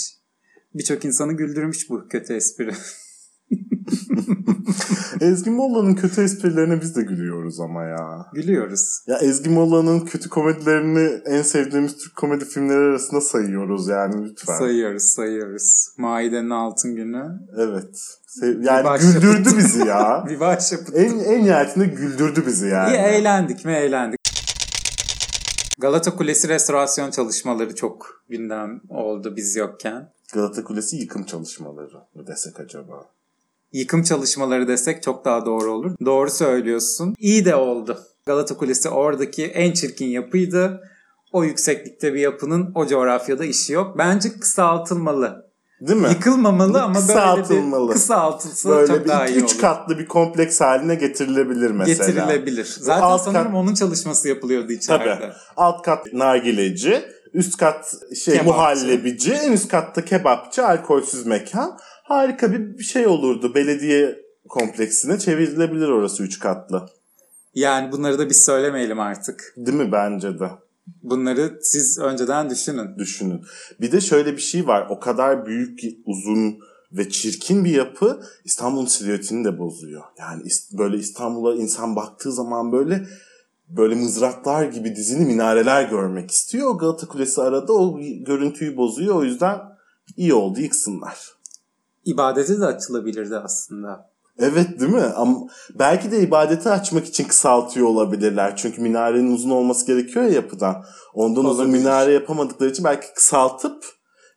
Birçok 0.74 1.04
insanı 1.04 1.32
güldürmüş 1.32 1.90
bu 1.90 2.08
kötü 2.08 2.34
espri. 2.34 2.74
Ezgi 5.20 5.50
Molla'nın 5.50 5.94
kötü 5.94 6.22
esprilerine 6.22 6.80
biz 6.80 6.96
de 6.96 7.02
gülüyoruz 7.02 7.60
ama 7.60 7.84
ya. 7.84 8.26
Gülüyoruz. 8.34 9.02
Ya 9.06 9.18
Ezgi 9.18 9.50
Molla'nın 9.50 10.00
kötü 10.00 10.28
komedilerini 10.28 11.20
en 11.26 11.42
sevdiğimiz 11.42 11.96
Türk 11.96 12.16
komedi 12.16 12.44
filmleri 12.44 12.78
arasında 12.78 13.20
sayıyoruz 13.20 13.88
yani 13.88 14.24
lütfen. 14.30 14.58
Sayıyoruz 14.58 15.02
sayıyoruz. 15.02 15.88
Maidenin 15.98 16.50
altın 16.50 16.96
günü. 16.96 17.24
Evet. 17.56 18.18
Sev- 18.26 18.62
yani 18.62 18.84
baş 18.84 19.00
güldürdü 19.02 19.48
bizi 19.58 19.86
ya. 19.86 20.24
Bir 20.30 20.40
başyapıt. 20.40 20.96
en, 20.96 21.18
en 21.18 21.44
nihayetinde 21.44 21.86
güldürdü 21.86 22.46
bizi 22.46 22.68
yani. 22.68 22.90
İyi 22.90 22.96
eğlendik 22.96 23.64
mi 23.64 23.72
eğlendik. 23.72 24.20
Galata 25.78 26.16
Kulesi 26.16 26.48
restorasyon 26.48 27.10
çalışmaları 27.10 27.74
çok 27.74 28.22
gündem 28.28 28.80
oldu 28.88 29.36
biz 29.36 29.56
yokken. 29.56 30.12
Galata 30.32 30.64
Kulesi 30.64 30.96
yıkım 30.96 31.24
çalışmaları 31.24 31.96
mı 32.14 32.26
desek 32.26 32.60
acaba? 32.60 33.15
Yıkım 33.76 34.02
çalışmaları 34.02 34.68
desek 34.68 35.02
çok 35.02 35.24
daha 35.24 35.46
doğru 35.46 35.72
olur. 35.72 35.90
Doğru 36.04 36.30
söylüyorsun. 36.30 37.14
İyi 37.18 37.44
de 37.44 37.54
oldu. 37.54 37.98
Galata 38.26 38.56
Kulesi 38.56 38.88
oradaki 38.88 39.44
en 39.46 39.72
çirkin 39.72 40.06
yapıydı. 40.06 40.80
O 41.32 41.44
yükseklikte 41.44 42.14
bir 42.14 42.20
yapının 42.20 42.72
o 42.74 42.86
coğrafyada 42.86 43.44
işi 43.44 43.72
yok. 43.72 43.98
Bence 43.98 44.32
kısaltılmalı. 44.40 45.46
Değil 45.80 46.00
mi? 46.00 46.08
Yıkılmamalı 46.08 46.82
ama 46.82 46.94
böyle 46.94 47.06
Kısaltılmalı. 47.06 47.88
bir 47.88 47.92
kısaltılsa 47.92 48.68
Böyle 48.68 48.86
çok 48.86 49.08
daha 49.08 49.24
bir 49.26 49.30
iyi 49.30 49.36
üç 49.36 49.52
olur. 49.52 49.60
katlı 49.60 49.98
bir 49.98 50.06
kompleks 50.06 50.60
haline 50.60 50.94
getirilebilir 50.94 51.70
mesela. 51.70 52.06
Getirilebilir. 52.10 52.76
Zaten 52.80 53.02
alt 53.02 53.22
sanırım 53.22 53.44
kat- 53.44 53.54
onun 53.54 53.74
çalışması 53.74 54.28
yapılıyordu 54.28 54.72
içeride. 54.72 55.14
Tabii. 55.20 55.32
Alt 55.56 55.82
kat 55.82 56.12
nargileci, 56.12 57.02
üst 57.34 57.56
kat 57.56 57.94
şey 58.24 58.34
Kebapçı. 58.34 58.44
muhallebici, 58.52 59.32
en 59.32 59.52
üst 59.52 59.68
katta 59.68 60.04
kebapçı, 60.04 60.66
alkolsüz 60.66 61.26
mekan. 61.26 61.78
Harika 62.08 62.52
bir 62.52 62.82
şey 62.82 63.06
olurdu. 63.06 63.54
Belediye 63.54 64.18
kompleksine 64.48 65.18
çevrilebilir 65.18 65.88
orası 65.88 66.22
üç 66.22 66.38
katlı. 66.38 66.88
Yani 67.54 67.92
bunları 67.92 68.18
da 68.18 68.28
biz 68.28 68.44
söylemeyelim 68.44 69.00
artık. 69.00 69.54
Değil 69.56 69.76
mi 69.76 69.92
bence 69.92 70.38
de? 70.38 70.50
Bunları 71.02 71.58
siz 71.62 71.98
önceden 71.98 72.50
düşünün. 72.50 72.98
Düşünün. 72.98 73.42
Bir 73.80 73.92
de 73.92 74.00
şöyle 74.00 74.32
bir 74.32 74.42
şey 74.42 74.66
var. 74.66 74.86
O 74.90 75.00
kadar 75.00 75.46
büyük, 75.46 75.80
uzun 76.04 76.58
ve 76.92 77.08
çirkin 77.10 77.64
bir 77.64 77.70
yapı 77.70 78.20
İstanbul'un 78.44 78.86
silüetini 78.86 79.44
de 79.44 79.58
bozuyor. 79.58 80.02
Yani 80.18 80.42
böyle 80.72 80.96
İstanbul'a 80.96 81.54
insan 81.54 81.96
baktığı 81.96 82.32
zaman 82.32 82.72
böyle 82.72 83.06
böyle 83.68 83.94
mızraklar 83.94 84.64
gibi 84.64 84.96
dizili 84.96 85.24
minareler 85.24 85.88
görmek 85.88 86.30
istiyor. 86.30 86.74
Galata 86.74 87.06
Kulesi 87.06 87.42
arada 87.42 87.72
o 87.72 88.00
görüntüyü 88.00 88.76
bozuyor. 88.76 89.14
O 89.14 89.24
yüzden 89.24 89.58
iyi 90.16 90.34
oldu 90.34 90.60
yıksınlar. 90.60 91.35
İbadete 92.06 92.60
de 92.60 92.66
açılabilirdi 92.66 93.36
aslında. 93.36 94.10
Evet 94.38 94.80
değil 94.80 94.92
mi? 94.92 95.00
Ama 95.16 95.36
belki 95.78 96.10
de 96.10 96.20
ibadeti 96.20 96.68
açmak 96.68 97.06
için 97.06 97.24
kısaltıyor 97.24 97.86
olabilirler. 97.86 98.56
Çünkü 98.56 98.80
minarenin 98.82 99.32
uzun 99.32 99.50
olması 99.50 99.86
gerekiyor 99.86 100.24
ya 100.24 100.30
yapıdan. 100.30 100.84
Ondan 101.14 101.44
uzun 101.44 101.70
minare 101.70 102.12
yapamadıkları 102.12 102.70
için 102.70 102.84
belki 102.84 103.06
kısaltıp 103.14 103.84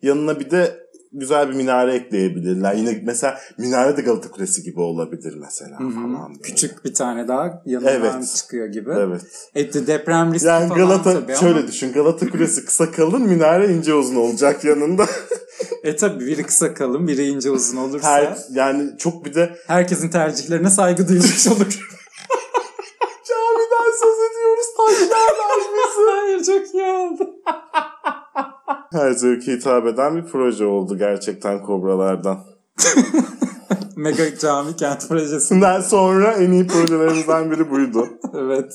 yanına 0.01 0.39
bir 0.39 0.51
de 0.51 0.79
güzel 1.13 1.49
bir 1.49 1.53
minare 1.53 1.93
ekleyebilirler. 1.95 2.73
Yine 2.73 3.01
mesela 3.05 3.37
minare 3.57 3.97
de 3.97 4.01
Galata 4.01 4.31
Kulesi 4.31 4.63
gibi 4.63 4.79
olabilir 4.81 5.33
mesela 5.39 5.79
Hı 5.79 5.83
hı. 5.83 5.89
falan. 5.93 6.29
böyle. 6.29 6.41
Küçük 6.41 6.85
bir 6.85 6.93
tane 6.93 7.27
daha 7.27 7.61
yanından 7.65 7.93
Evet. 7.93 8.35
çıkıyor 8.35 8.67
gibi. 8.67 8.91
Evet. 8.97 9.21
E, 9.55 9.73
de- 9.73 9.87
deprem 9.87 10.33
riski 10.33 10.47
Yani 10.47 10.67
falan 10.67 10.79
Galata 10.87 11.13
tabii 11.13 11.35
şöyle 11.35 11.59
ama. 11.59 11.67
düşün. 11.67 11.93
Galata 11.93 12.29
Kulesi 12.29 12.65
kısa 12.65 12.91
kalın, 12.91 13.21
minare 13.21 13.73
ince 13.73 13.93
uzun 13.93 14.15
olacak 14.15 14.63
yanında. 14.63 15.05
E 15.83 15.95
tabii 15.95 16.25
biri 16.25 16.43
kısa 16.43 16.73
kalın, 16.73 17.07
biri 17.07 17.25
ince 17.27 17.49
uzun 17.51 17.77
olursa 17.77 18.07
Her 18.11 18.37
yani 18.51 18.97
çok 18.97 19.25
bir 19.25 19.33
de 19.33 19.55
herkesin 19.67 20.09
tercihlerine 20.09 20.69
saygı 20.69 21.07
duymuş 21.07 21.47
olur. 21.47 21.79
camiden 23.27 23.91
söz 24.01 24.17
ediyoruz. 24.31 24.65
Taşlarlar 24.77 25.59
bizi. 25.73 26.09
Hayır 26.11 26.43
çok 26.43 26.73
iyi 26.75 26.83
oldu. 26.83 27.29
Her 28.91 29.11
zevke 29.11 29.51
hitap 29.51 29.85
eden 29.87 30.15
bir 30.15 30.31
proje 30.31 30.65
oldu 30.65 30.97
gerçekten 30.97 31.63
Kobralardan. 31.63 32.39
Mega 33.95 34.37
cami 34.37 34.75
kent 34.75 35.07
projesi. 35.09 35.55
Bundan 35.55 35.81
sonra 35.81 36.31
en 36.33 36.51
iyi 36.51 36.67
projelerimizden 36.67 37.51
biri 37.51 37.71
buydu. 37.71 38.07
Evet. 38.33 38.73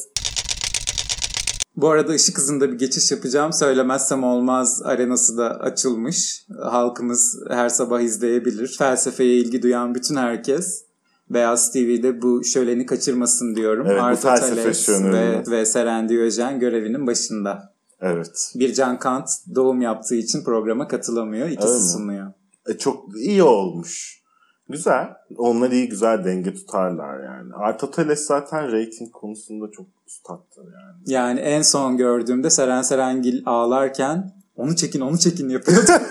Bu 1.76 1.88
arada 1.88 2.12
ışık 2.12 2.38
hızında 2.38 2.72
bir 2.72 2.78
geçiş 2.78 3.10
yapacağım. 3.10 3.52
Söylemezsem 3.52 4.24
olmaz 4.24 4.82
arenası 4.84 5.38
da 5.38 5.60
açılmış. 5.60 6.46
Halkımız 6.62 7.40
her 7.50 7.68
sabah 7.68 8.00
izleyebilir. 8.00 8.76
Felsefeye 8.78 9.34
ilgi 9.34 9.62
duyan 9.62 9.94
bütün 9.94 10.16
herkes 10.16 10.84
Beyaz 11.30 11.72
TV'de 11.72 12.22
bu 12.22 12.44
şöleni 12.44 12.86
kaçırmasın 12.86 13.56
diyorum. 13.56 13.86
Evet, 13.86 14.02
Arta 14.02 14.34
Thales 14.34 14.86
şöleni. 14.86 15.12
ve, 15.12 15.42
ve 15.50 15.66
Seren 15.66 16.08
Diyojen 16.08 16.60
görevinin 16.60 17.06
başında. 17.06 17.74
Evet. 18.00 18.52
Bircan 18.54 18.98
Kant 18.98 19.28
doğum 19.54 19.80
yaptığı 19.80 20.14
için 20.14 20.44
programa 20.44 20.88
katılamıyor. 20.88 21.48
İkisi 21.48 21.92
sunuyor. 21.92 22.32
E, 22.68 22.78
çok 22.78 23.16
iyi 23.16 23.42
olmuş. 23.42 24.22
Güzel. 24.68 25.08
Onlar 25.36 25.70
iyi 25.70 25.88
güzel 25.88 26.24
denge 26.24 26.54
tutarlar 26.54 27.24
yani. 27.24 27.54
Artoteles 27.54 28.26
zaten 28.26 28.72
rating 28.72 29.12
konusunda 29.12 29.70
çok 29.70 29.86
ustattır 30.06 30.64
yani. 30.64 31.02
Yani 31.06 31.40
en 31.40 31.62
son 31.62 31.96
gördüğümde 31.96 32.50
Seren 32.50 32.82
Serengil 32.82 33.42
ağlarken 33.46 34.32
onu 34.56 34.76
çekin 34.76 35.00
onu 35.00 35.18
çekin 35.18 35.48
yapıyordu. 35.48 35.90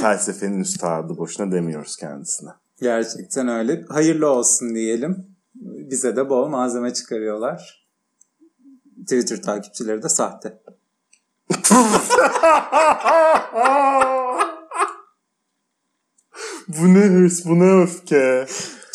Felsefenin 0.00 0.60
üstadı 0.60 1.16
boşuna 1.18 1.52
demiyoruz 1.52 1.96
kendisine. 1.96 2.50
Gerçekten 2.80 3.48
öyle. 3.48 3.84
Hayırlı 3.88 4.30
olsun 4.30 4.74
diyelim. 4.74 5.26
Bize 5.54 6.16
de 6.16 6.28
bol 6.28 6.48
malzeme 6.48 6.94
çıkarıyorlar. 6.94 7.86
Twitter 9.00 9.42
takipçileri 9.42 10.02
de 10.02 10.08
sahte. 10.08 10.58
bu 16.68 16.94
ne 16.94 17.00
hırs, 17.00 17.44
bu 17.44 17.58
ne 17.58 17.82
öfke. 17.82 18.46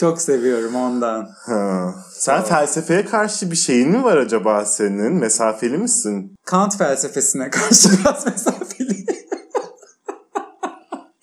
Çok 0.02 0.22
seviyorum 0.22 0.76
ondan. 0.76 1.30
Ha. 1.46 1.94
Sen 2.14 2.44
felsefeye 2.44 3.06
karşı 3.06 3.52
bir 3.52 3.56
şeyin 3.56 3.90
mi 3.90 4.04
var 4.04 4.18
acaba 4.18 4.66
senin? 4.66 5.14
Mesafeli 5.14 5.78
misin? 5.78 6.36
Kant 6.46 6.78
felsefesine 6.78 7.50
karşı 7.50 7.90
biraz 8.00 8.26
mesafeli. 8.26 9.06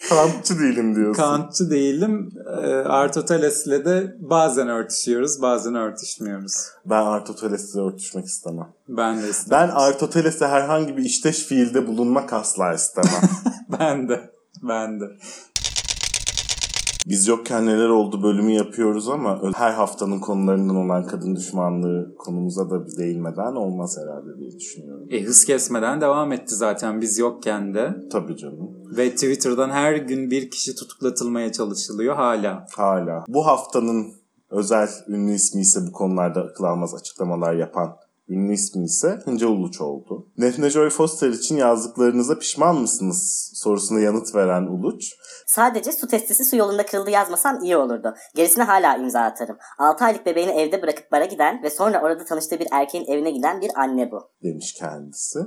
Kantçı 0.09 0.59
değilim 0.59 0.97
diyorsun. 0.97 1.23
Kantçı 1.23 1.71
değilim. 1.71 2.31
Ee, 2.63 2.67
Aristoteles'le 2.75 3.67
de 3.85 4.17
bazen 4.21 4.69
örtüşüyoruz, 4.69 5.43
bazen 5.43 5.75
örtüşmüyoruz. 5.75 6.55
Ben 6.87 7.03
Aristoteles'le 7.03 7.77
örtüşmek 7.77 8.27
istemem. 8.27 8.69
Ben 8.89 9.23
de 9.23 9.29
istemem. 9.31 9.69
Ben 9.69 9.75
Aristoteles'le 9.75 10.41
herhangi 10.41 10.97
bir 10.97 11.05
işteş 11.05 11.39
fiilde 11.39 11.87
bulunmak 11.87 12.33
asla 12.33 12.75
istemem. 12.75 13.23
Ben 13.81 14.09
de. 14.09 14.31
Ben 14.63 15.01
de. 15.01 15.05
Biz 17.09 17.29
yokken 17.29 17.67
neler 17.67 17.89
oldu 17.89 18.23
bölümü 18.23 18.53
yapıyoruz 18.53 19.09
ama 19.09 19.53
her 19.55 19.73
haftanın 19.73 20.19
konularından 20.19 20.77
olan 20.77 21.07
kadın 21.07 21.37
düşmanlığı 21.37 22.15
konumuza 22.19 22.71
da 22.71 22.87
bir 22.87 22.97
değinmeden 22.97 23.53
olmaz 23.53 23.99
herhalde 24.03 24.39
diye 24.39 24.51
düşünüyorum. 24.51 25.07
E, 25.11 25.23
hız 25.23 25.45
kesmeden 25.45 26.01
devam 26.01 26.33
etti 26.33 26.55
zaten 26.55 27.01
biz 27.01 27.19
yokken 27.19 27.75
de. 27.75 27.97
Tabii 28.13 28.37
canım. 28.37 28.71
Ve 28.97 29.11
Twitter'dan 29.11 29.71
her 29.71 29.97
gün 29.97 30.31
bir 30.31 30.51
kişi 30.51 30.75
tutuklatılmaya 30.75 31.53
çalışılıyor 31.53 32.17
hala. 32.17 32.67
Hala. 32.77 33.25
Bu 33.29 33.47
haftanın 33.47 34.07
özel 34.51 34.89
ünlü 35.09 35.33
ismi 35.33 35.61
ise 35.61 35.81
bu 35.89 35.93
konularda 35.93 36.41
akıl 36.41 36.65
almaz 36.65 36.95
açıklamalar 36.95 37.55
yapan 37.55 37.97
ünlü 38.29 38.53
ismi 38.53 38.85
ise 38.85 39.19
Hınca 39.25 39.47
Uluç 39.47 39.81
oldu. 39.81 40.27
Nefne 40.39 40.71
Joy 40.71 40.91
Foster 40.91 41.29
için 41.29 41.57
yazdıklarınıza 41.57 42.39
pişman 42.39 42.77
mısınız 42.77 43.53
sorusuna 43.55 44.01
yanıt 44.01 44.35
veren 44.35 44.63
Uluç. 44.67 45.15
Sadece 45.47 45.93
su 45.93 46.09
testisi 46.09 46.45
su 46.45 46.57
yolunda 46.57 46.87
kırıldı 46.87 47.11
yazmasam 47.11 47.63
iyi 47.63 47.77
olurdu. 47.77 48.15
Gerisine 48.35 48.65
hala 48.65 48.97
imza 48.97 49.21
atarım. 49.21 49.57
6 49.79 50.05
aylık 50.05 50.27
bebeğini 50.27 50.51
evde 50.51 50.83
bırakıp 50.83 51.13
bara 51.13 51.25
giden 51.25 51.63
ve 51.63 51.71
sonra 51.71 52.03
orada 52.03 52.25
tanıştığı 52.25 52.59
bir 52.59 52.69
erkeğin 52.73 53.07
evine 53.07 53.31
giden 53.31 53.61
bir 53.61 53.71
anne 53.77 54.11
bu. 54.11 54.31
demiş 54.43 54.75
kendisi. 54.79 55.39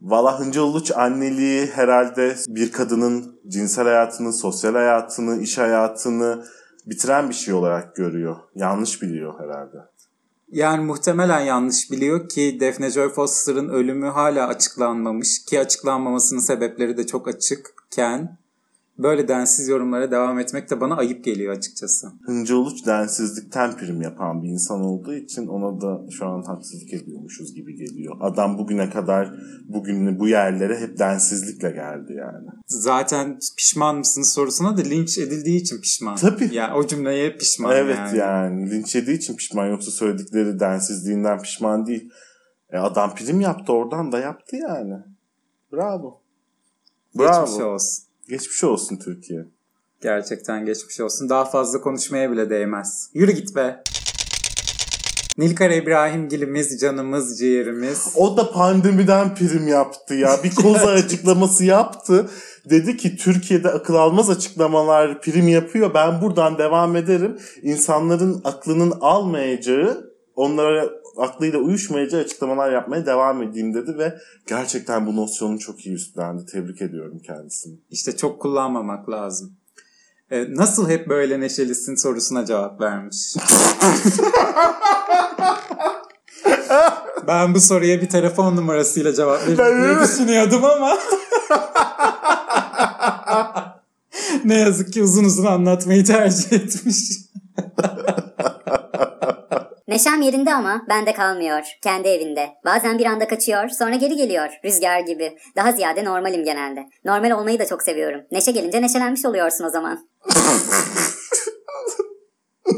Valla 0.00 0.40
Hınca 0.40 0.62
Uluç 0.62 0.90
anneliği 0.96 1.66
herhalde 1.66 2.36
bir 2.48 2.72
kadının 2.72 3.40
cinsel 3.48 3.84
hayatını, 3.84 4.32
sosyal 4.32 4.74
hayatını, 4.74 5.42
iş 5.42 5.58
hayatını 5.58 6.44
bitiren 6.86 7.28
bir 7.28 7.34
şey 7.34 7.54
olarak 7.54 7.96
görüyor. 7.96 8.36
Yanlış 8.54 9.02
biliyor 9.02 9.40
herhalde. 9.40 9.76
Yani 10.48 10.84
muhtemelen 10.84 11.40
yanlış 11.40 11.90
biliyor 11.90 12.28
ki 12.28 12.58
Daphne 12.60 12.90
Joy 12.90 13.08
Foster'ın 13.08 13.68
ölümü 13.68 14.06
hala 14.06 14.46
açıklanmamış 14.46 15.44
ki 15.44 15.60
açıklanmamasının 15.60 16.40
sebepleri 16.40 16.96
de 16.96 17.06
çok 17.06 17.28
açıkken 17.28 18.38
böyle 18.98 19.28
densiz 19.28 19.68
yorumlara 19.68 20.10
devam 20.10 20.38
etmek 20.38 20.70
de 20.70 20.80
bana 20.80 20.96
ayıp 20.96 21.24
geliyor 21.24 21.56
açıkçası. 21.56 22.12
Hınca 22.26 22.56
Uluç 22.56 22.86
densizlikten 22.86 23.76
prim 23.76 24.02
yapan 24.02 24.42
bir 24.42 24.48
insan 24.48 24.80
olduğu 24.80 25.14
için 25.14 25.46
ona 25.46 25.80
da 25.80 26.10
şu 26.10 26.26
an 26.26 26.42
haksızlık 26.42 26.92
ediyormuşuz 26.92 27.54
gibi 27.54 27.76
geliyor. 27.76 28.16
Adam 28.20 28.58
bugüne 28.58 28.90
kadar 28.90 29.34
bugün 29.68 30.18
bu 30.18 30.28
yerlere 30.28 30.80
hep 30.80 30.98
densizlikle 30.98 31.70
geldi 31.70 32.12
yani. 32.12 32.46
Zaten 32.66 33.38
pişman 33.56 33.96
mısınız 33.96 34.32
sorusuna 34.32 34.76
da 34.76 34.80
linç 34.80 35.18
edildiği 35.18 35.60
için 35.60 35.80
pişman. 35.80 36.16
Tabii. 36.16 36.48
Yani 36.52 36.74
o 36.74 36.86
cümleye 36.86 37.36
pişman 37.36 37.76
evet 37.76 37.96
yani. 37.96 38.18
yani. 38.18 38.70
linç 38.70 38.94
yediği 38.94 39.16
için 39.16 39.36
pişman 39.36 39.66
yoksa 39.66 39.90
söyledikleri 39.90 40.60
densizliğinden 40.60 41.42
pişman 41.42 41.86
değil. 41.86 42.10
E 42.70 42.78
adam 42.78 43.14
prim 43.14 43.40
yaptı 43.40 43.72
oradan 43.72 44.12
da 44.12 44.18
yaptı 44.18 44.56
yani. 44.56 44.94
Bravo. 45.72 46.20
Bravo. 47.18 47.44
Geçmiş 47.44 47.62
olsun. 47.62 48.06
Geçmiş 48.28 48.64
olsun 48.64 48.96
Türkiye. 48.96 49.44
Gerçekten 50.02 50.64
geçmiş 50.64 51.00
olsun. 51.00 51.28
Daha 51.28 51.44
fazla 51.44 51.80
konuşmaya 51.80 52.32
bile 52.32 52.50
değmez. 52.50 53.10
Yürü 53.14 53.32
git 53.32 53.56
be. 53.56 53.82
Nilkara 55.38 55.74
İbrahimgilimiz, 55.74 56.80
canımız, 56.80 57.38
ciğerimiz. 57.38 58.12
O 58.14 58.36
da 58.36 58.52
pandemiden 58.52 59.34
prim 59.34 59.68
yaptı 59.68 60.14
ya. 60.14 60.40
Bir 60.44 60.54
koza 60.54 60.86
açıklaması 60.90 61.64
yaptı. 61.64 62.30
Dedi 62.70 62.96
ki 62.96 63.16
Türkiye'de 63.16 63.68
akıl 63.68 63.94
almaz 63.94 64.30
açıklamalar 64.30 65.20
prim 65.20 65.48
yapıyor. 65.48 65.94
Ben 65.94 66.22
buradan 66.22 66.58
devam 66.58 66.96
ederim. 66.96 67.38
İnsanların 67.62 68.40
aklının 68.44 68.94
almayacağı, 69.00 70.10
onlara 70.36 70.90
aklıyla 71.16 71.58
uyuşmayacağı 71.58 72.20
açıklamalar 72.20 72.72
yapmaya 72.72 73.06
devam 73.06 73.42
edeyim 73.42 73.74
dedi 73.74 73.98
ve 73.98 74.18
gerçekten 74.46 75.06
bu 75.06 75.16
nosyonu 75.16 75.58
çok 75.58 75.86
iyi 75.86 75.94
üstlendi. 75.94 76.46
Tebrik 76.46 76.82
ediyorum 76.82 77.18
kendisini. 77.26 77.78
İşte 77.90 78.16
çok 78.16 78.40
kullanmamak 78.40 79.10
lazım. 79.10 79.56
Ee, 80.30 80.54
nasıl 80.54 80.88
hep 80.88 81.08
böyle 81.08 81.40
neşelisin 81.40 81.94
sorusuna 81.94 82.46
cevap 82.46 82.80
vermiş. 82.80 83.34
ben 87.26 87.54
bu 87.54 87.60
soruya 87.60 88.02
bir 88.02 88.08
telefon 88.08 88.56
numarasıyla 88.56 89.14
cevap 89.14 89.46
diye 89.46 89.56
düşünüyordum 90.02 90.64
ama 90.64 90.94
ne 94.44 94.58
yazık 94.58 94.92
ki 94.92 95.02
uzun 95.02 95.24
uzun 95.24 95.44
anlatmayı 95.44 96.04
tercih 96.04 96.52
etmiş. 96.52 96.96
Neşem 99.88 100.22
yerinde 100.22 100.54
ama 100.54 100.82
bende 100.88 101.14
kalmıyor. 101.14 101.62
Kendi 101.82 102.08
evinde. 102.08 102.48
Bazen 102.64 102.98
bir 102.98 103.06
anda 103.06 103.28
kaçıyor, 103.28 103.68
sonra 103.68 103.94
geri 103.94 104.16
geliyor. 104.16 104.48
Rüzgar 104.64 105.00
gibi. 105.00 105.38
Daha 105.56 105.72
ziyade 105.72 106.04
normalim 106.04 106.44
genelde. 106.44 106.86
Normal 107.04 107.30
olmayı 107.30 107.58
da 107.58 107.66
çok 107.66 107.82
seviyorum. 107.82 108.20
Neşe 108.32 108.50
gelince 108.50 108.82
neşelenmiş 108.82 109.24
oluyorsun 109.24 109.64
o 109.64 109.70
zaman. 109.70 110.08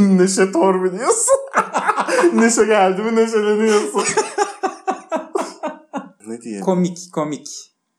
Neşe 0.00 0.52
torbi 0.52 0.98
diyorsun. 0.98 1.36
Neşe 2.32 2.64
geldi 2.64 3.02
mi 3.02 3.16
neşeleniyorsun. 3.16 4.02
ne 6.26 6.40
diyelim? 6.40 6.64
Komik 6.64 6.98
komik. 7.12 7.48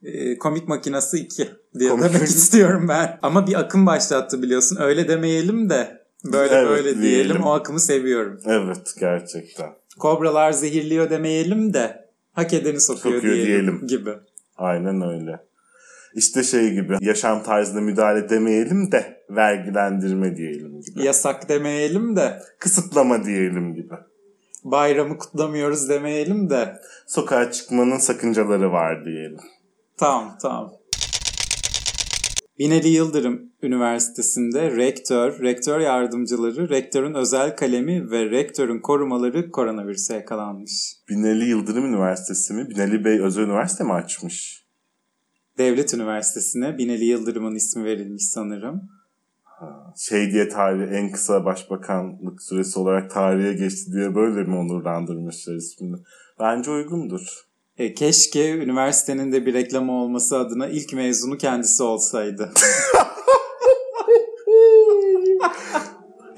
e, 0.04 0.38
komik 0.38 0.68
makinası 0.68 1.18
2 1.18 1.50
diye 1.80 1.90
Komik 1.90 2.14
demek 2.14 2.28
istiyorum 2.30 2.86
ben. 2.90 3.20
Ama 3.22 3.48
bir 3.48 3.60
akım 3.60 3.86
başlattı 3.86 4.42
biliyorsun. 4.42 4.78
Öyle 4.82 5.08
demeyelim 5.08 5.70
de 5.70 5.99
böyle 6.26 6.54
Evet, 6.56 6.70
böyle 6.70 6.84
diyelim. 6.84 7.02
diyelim. 7.02 7.44
O 7.44 7.52
akımı 7.52 7.80
seviyorum. 7.80 8.40
Evet 8.46 8.94
gerçekten. 9.00 9.70
Kobralar 10.00 10.52
zehirliyor 10.52 11.10
demeyelim 11.10 11.74
de 11.74 12.10
hak 12.34 12.54
edeni 12.54 12.80
sokuyor, 12.82 13.16
Sokuyor 13.16 13.36
diyelim, 13.36 13.48
diyelim. 13.48 13.88
gibi. 13.88 14.12
Aynen 14.58 15.02
öyle. 15.02 15.40
İşte 16.16 16.44
şey 16.44 16.70
gibi 16.74 16.98
yaşam 17.02 17.44
tarzına 17.44 17.82
müdahale 17.82 18.30
demeyelim 18.30 18.92
de 18.92 19.24
vergilendirme 19.30 20.36
diyelim 20.38 20.82
gibi. 20.82 21.04
Yasak 21.04 21.50
demeyelim 21.50 22.16
de 22.16 22.40
Kısıtlama 22.60 23.26
diyelim 23.26 23.76
gibi. 23.76 23.94
bayramı 24.64 25.18
kutlamıyoruz 25.18 25.90
demeyelim 25.90 26.50
de 26.50 26.76
Sokağa 27.08 27.52
çıkmanın 27.52 27.98
sakıncaları 27.98 28.72
var 28.72 29.06
diyelim. 29.06 29.40
Tamam, 29.98 30.38
tamam. 30.42 30.72
Binali 32.60 32.88
Yıldırım 32.88 33.52
Üniversitesi'nde 33.62 34.72
rektör, 34.72 35.42
rektör 35.42 35.80
yardımcıları, 35.80 36.70
rektörün 36.70 37.14
özel 37.14 37.56
kalemi 37.56 38.12
ve 38.12 38.32
rektörün 38.32 38.80
korumaları 38.80 39.52
koronavirüse 39.52 40.14
yakalanmış. 40.14 40.96
Binali 41.10 41.46
Yıldırım 41.46 41.86
Üniversitesi 41.86 42.54
mi? 42.54 42.70
Binali 42.70 43.06
Bey 43.06 43.20
özel 43.20 43.44
üniversite 43.44 43.84
mi 43.84 43.94
açmış? 43.94 44.66
Devlet 45.58 45.94
Üniversitesi'ne 45.94 46.78
Binali 46.78 47.06
Yıldırım'ın 47.06 47.56
ismi 47.56 47.84
verilmiş 47.84 48.30
sanırım. 48.30 48.90
Şey 49.98 50.32
diye 50.32 50.50
tarih 50.50 50.92
en 50.92 51.12
kısa 51.12 51.46
başbakanlık 51.46 52.42
süresi 52.42 52.80
olarak 52.80 53.12
tarihe 53.12 53.54
geçti 53.54 53.92
diye 53.94 54.16
böyle 54.16 54.44
mi 54.44 54.56
onurlandırmışlar 54.56 55.56
ismini? 55.56 55.98
Bence 56.40 56.72
uygundur. 56.72 57.49
E, 57.80 57.94
keşke 57.94 58.54
üniversitenin 58.56 59.32
de 59.32 59.46
bir 59.46 59.54
reklamı 59.54 59.92
olması 59.92 60.38
adına 60.38 60.68
ilk 60.68 60.94
mezunu 60.94 61.38
kendisi 61.38 61.84
olsaydı. 61.84 62.52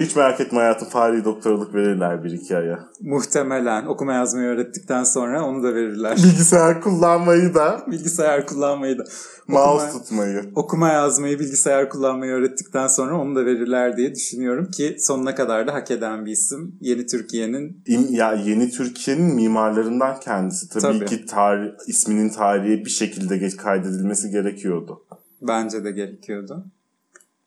Hiç 0.02 0.16
merak 0.16 0.40
etme 0.42 0.60
hayatım 0.60 0.88
fari 0.90 1.26
doktorluk 1.26 1.74
verirler 1.76 2.24
bir 2.24 2.32
iki 2.32 2.58
aya. 2.58 2.80
Muhtemelen 3.02 3.86
okuma 3.86 4.14
yazmayı 4.14 4.48
öğrettikten 4.48 5.04
sonra 5.04 5.46
onu 5.46 5.64
da 5.64 5.76
verirler. 5.76 6.18
Bilgisayar 6.18 6.82
kullanmayı 6.82 7.54
da, 7.54 7.82
Bilgisayar 7.92 8.48
kullanmayı 8.48 8.98
da. 8.98 9.04
mouse 9.48 9.86
Okuma- 9.86 9.92
tutmayı. 10.04 10.42
okuma 10.56 10.90
yazmayı, 10.90 11.40
bilgisayar 11.40 11.90
kullanmayı 11.90 12.32
öğrettikten 12.32 12.88
sonra 12.88 13.18
onu 13.22 13.36
da 13.36 13.46
verirler 13.46 13.98
diye 13.98 14.16
düşünüyorum 14.16 14.72
ki 14.72 14.96
sonuna 15.00 15.36
kadar 15.36 15.68
da 15.68 15.74
hak 15.74 15.92
eden 15.92 16.26
bir 16.26 16.32
isim. 16.32 16.76
Yeni 16.82 17.06
Türkiye'nin 17.06 17.84
ya 18.10 18.34
yeni 18.34 18.70
Türkiye'nin 18.72 19.36
mimarlarından 19.36 20.20
kendisi. 20.20 20.70
Tabii, 20.70 20.82
Tabii. 21.00 21.06
ki 21.06 21.26
tarih, 21.26 21.70
isminin 21.88 22.30
tarihe 22.30 22.86
bir 22.86 22.90
şekilde 22.90 23.38
geç 23.38 23.58
kaydedilmesi 23.58 24.30
gerekiyordu. 24.30 25.00
bence 25.42 25.84
de 25.84 25.92
gerekiyordu. 25.92 26.66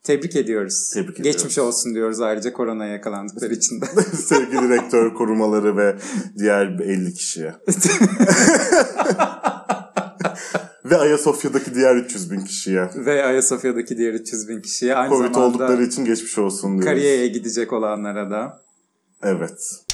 Tebrik 0.05 0.37
ediyoruz. 0.37 0.91
Tebrik 0.95 1.17
Geçmiş 1.17 1.53
ediyoruz. 1.53 1.77
olsun 1.77 1.95
diyoruz 1.95 2.21
ayrıca 2.21 2.53
koronaya 2.53 2.93
yakalandıkları 2.93 3.55
için 3.55 3.81
de. 3.81 3.87
Sevgili 4.17 4.69
rektör 4.69 5.15
korumaları 5.15 5.77
ve 5.77 5.97
diğer 6.39 6.67
50 6.67 7.15
kişiye. 7.15 7.55
ve 10.85 10.97
Ayasofya'daki 10.97 11.75
diğer 11.75 11.97
300 11.97 12.31
bin 12.31 12.41
kişiye. 12.41 12.91
Ve 12.97 13.25
Ayasofya'daki 13.25 13.99
diğer 13.99 14.13
300 14.15 14.49
bin 14.49 14.61
kişiye 14.61 14.95
aynı 14.95 15.11
Covid 15.11 15.35
zamanda 15.35 15.47
oldukları 15.47 15.85
için 15.85 16.05
geçmiş 16.05 16.39
olsun 16.39 16.69
diyoruz. 16.69 16.85
Kariye'ye 16.85 17.29
gidecek 17.29 17.73
olanlara 17.73 18.31
da. 18.31 18.63
Evet. 19.23 19.85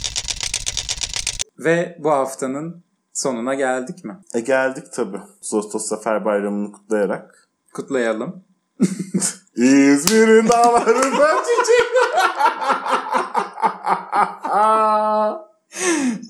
Ve 1.58 1.98
bu 2.00 2.10
haftanın 2.10 2.84
sonuna 3.12 3.54
geldik 3.54 4.04
mi? 4.04 4.18
E 4.34 4.40
geldik 4.40 4.84
tabii. 4.92 5.20
Ağustos 5.52 5.88
Zafer 5.88 6.24
Bayramı'nı 6.24 6.72
kutlayarak. 6.72 7.48
Kutlayalım. 7.72 8.44
İzmir'in 9.60 10.48
dağlarında 10.48 11.28
çiçek. 11.46 11.86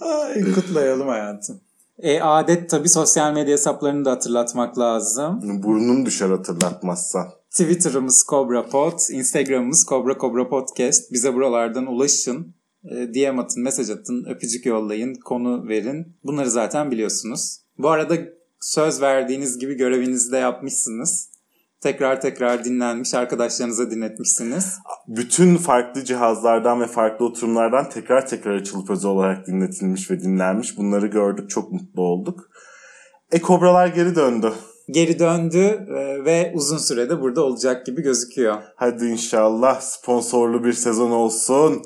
Ay, 0.00 0.52
kutlayalım 0.54 1.08
hayatım. 1.08 1.60
E, 1.98 2.20
adet 2.20 2.70
tabii 2.70 2.88
sosyal 2.88 3.32
medya 3.32 3.52
hesaplarını 3.52 4.04
da 4.04 4.10
hatırlatmak 4.10 4.78
lazım. 4.78 5.62
Burnun 5.62 6.06
düşer 6.06 6.30
hatırlatmazsan. 6.30 7.28
Twitter'ımız 7.50 8.24
Cobra 8.28 8.66
Pod, 8.66 8.98
Instagram'ımız 9.10 9.86
Cobra 9.88 10.18
Cobra 10.18 10.48
Podcast. 10.48 11.12
Bize 11.12 11.34
buralardan 11.34 11.86
ulaşın. 11.86 12.54
E, 12.84 12.94
DM 13.14 13.38
atın, 13.38 13.62
mesaj 13.62 13.90
atın, 13.90 14.24
öpücük 14.24 14.66
yollayın, 14.66 15.14
konu 15.14 15.68
verin. 15.68 16.16
Bunları 16.24 16.50
zaten 16.50 16.90
biliyorsunuz. 16.90 17.60
Bu 17.78 17.90
arada 17.90 18.14
söz 18.60 19.00
verdiğiniz 19.00 19.58
gibi 19.58 19.74
görevinizi 19.74 20.32
de 20.32 20.36
yapmışsınız. 20.36 21.30
Tekrar 21.80 22.20
tekrar 22.20 22.64
dinlenmiş, 22.64 23.14
arkadaşlarınıza 23.14 23.90
dinletmişsiniz. 23.90 24.78
Bütün 25.08 25.56
farklı 25.56 26.04
cihazlardan 26.04 26.80
ve 26.80 26.86
farklı 26.86 27.26
oturumlardan 27.26 27.88
tekrar 27.88 28.26
tekrar 28.26 28.54
açılıp 28.54 28.90
özel 28.90 29.10
olarak 29.10 29.46
dinletilmiş 29.46 30.10
ve 30.10 30.20
dinlenmiş. 30.20 30.78
Bunları 30.78 31.06
gördük, 31.06 31.50
çok 31.50 31.72
mutlu 31.72 32.02
olduk. 32.02 32.50
E 33.32 33.40
kobralar 33.40 33.86
geri 33.86 34.14
döndü. 34.14 34.52
Geri 34.90 35.18
döndü 35.18 35.86
e, 35.98 36.24
ve 36.24 36.52
uzun 36.54 36.78
sürede 36.78 37.20
burada 37.20 37.44
olacak 37.44 37.86
gibi 37.86 38.02
gözüküyor. 38.02 38.62
Hadi 38.76 39.04
inşallah 39.04 39.80
sponsorlu 39.80 40.64
bir 40.64 40.72
sezon 40.72 41.10
olsun. 41.10 41.82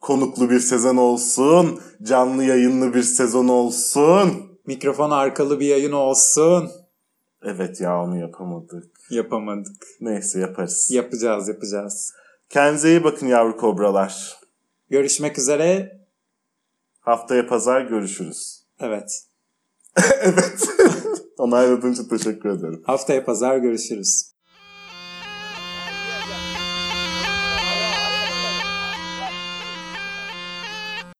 Konuklu 0.00 0.50
bir 0.50 0.60
sezon 0.60 0.96
olsun. 0.96 1.80
Canlı 2.02 2.44
yayınlı 2.44 2.94
bir 2.94 3.02
sezon 3.02 3.48
olsun. 3.48 4.32
Mikrofon 4.66 5.10
arkalı 5.10 5.60
bir 5.60 5.66
yayın 5.66 5.92
olsun. 5.92 6.70
Evet 7.44 7.80
ya 7.80 8.02
onu 8.02 8.18
yapamadık. 8.18 8.91
Yapamadık. 9.12 9.86
Neyse 10.00 10.40
yaparız. 10.40 10.90
Yapacağız, 10.90 11.48
yapacağız. 11.48 12.12
Kendinize 12.48 12.88
iyi 12.88 13.04
bakın 13.04 13.26
yavru 13.26 13.56
kobralar. 13.56 14.40
Görüşmek 14.90 15.38
üzere. 15.38 15.98
Haftaya 17.00 17.46
pazar 17.46 17.80
görüşürüz. 17.80 18.64
Evet. 18.80 19.24
evet. 20.20 20.68
Onayladığın 21.38 21.92
için 21.92 22.08
teşekkür 22.08 22.48
ederim. 22.48 22.82
Haftaya 22.86 23.24
pazar 23.24 23.58
görüşürüz. 23.58 24.31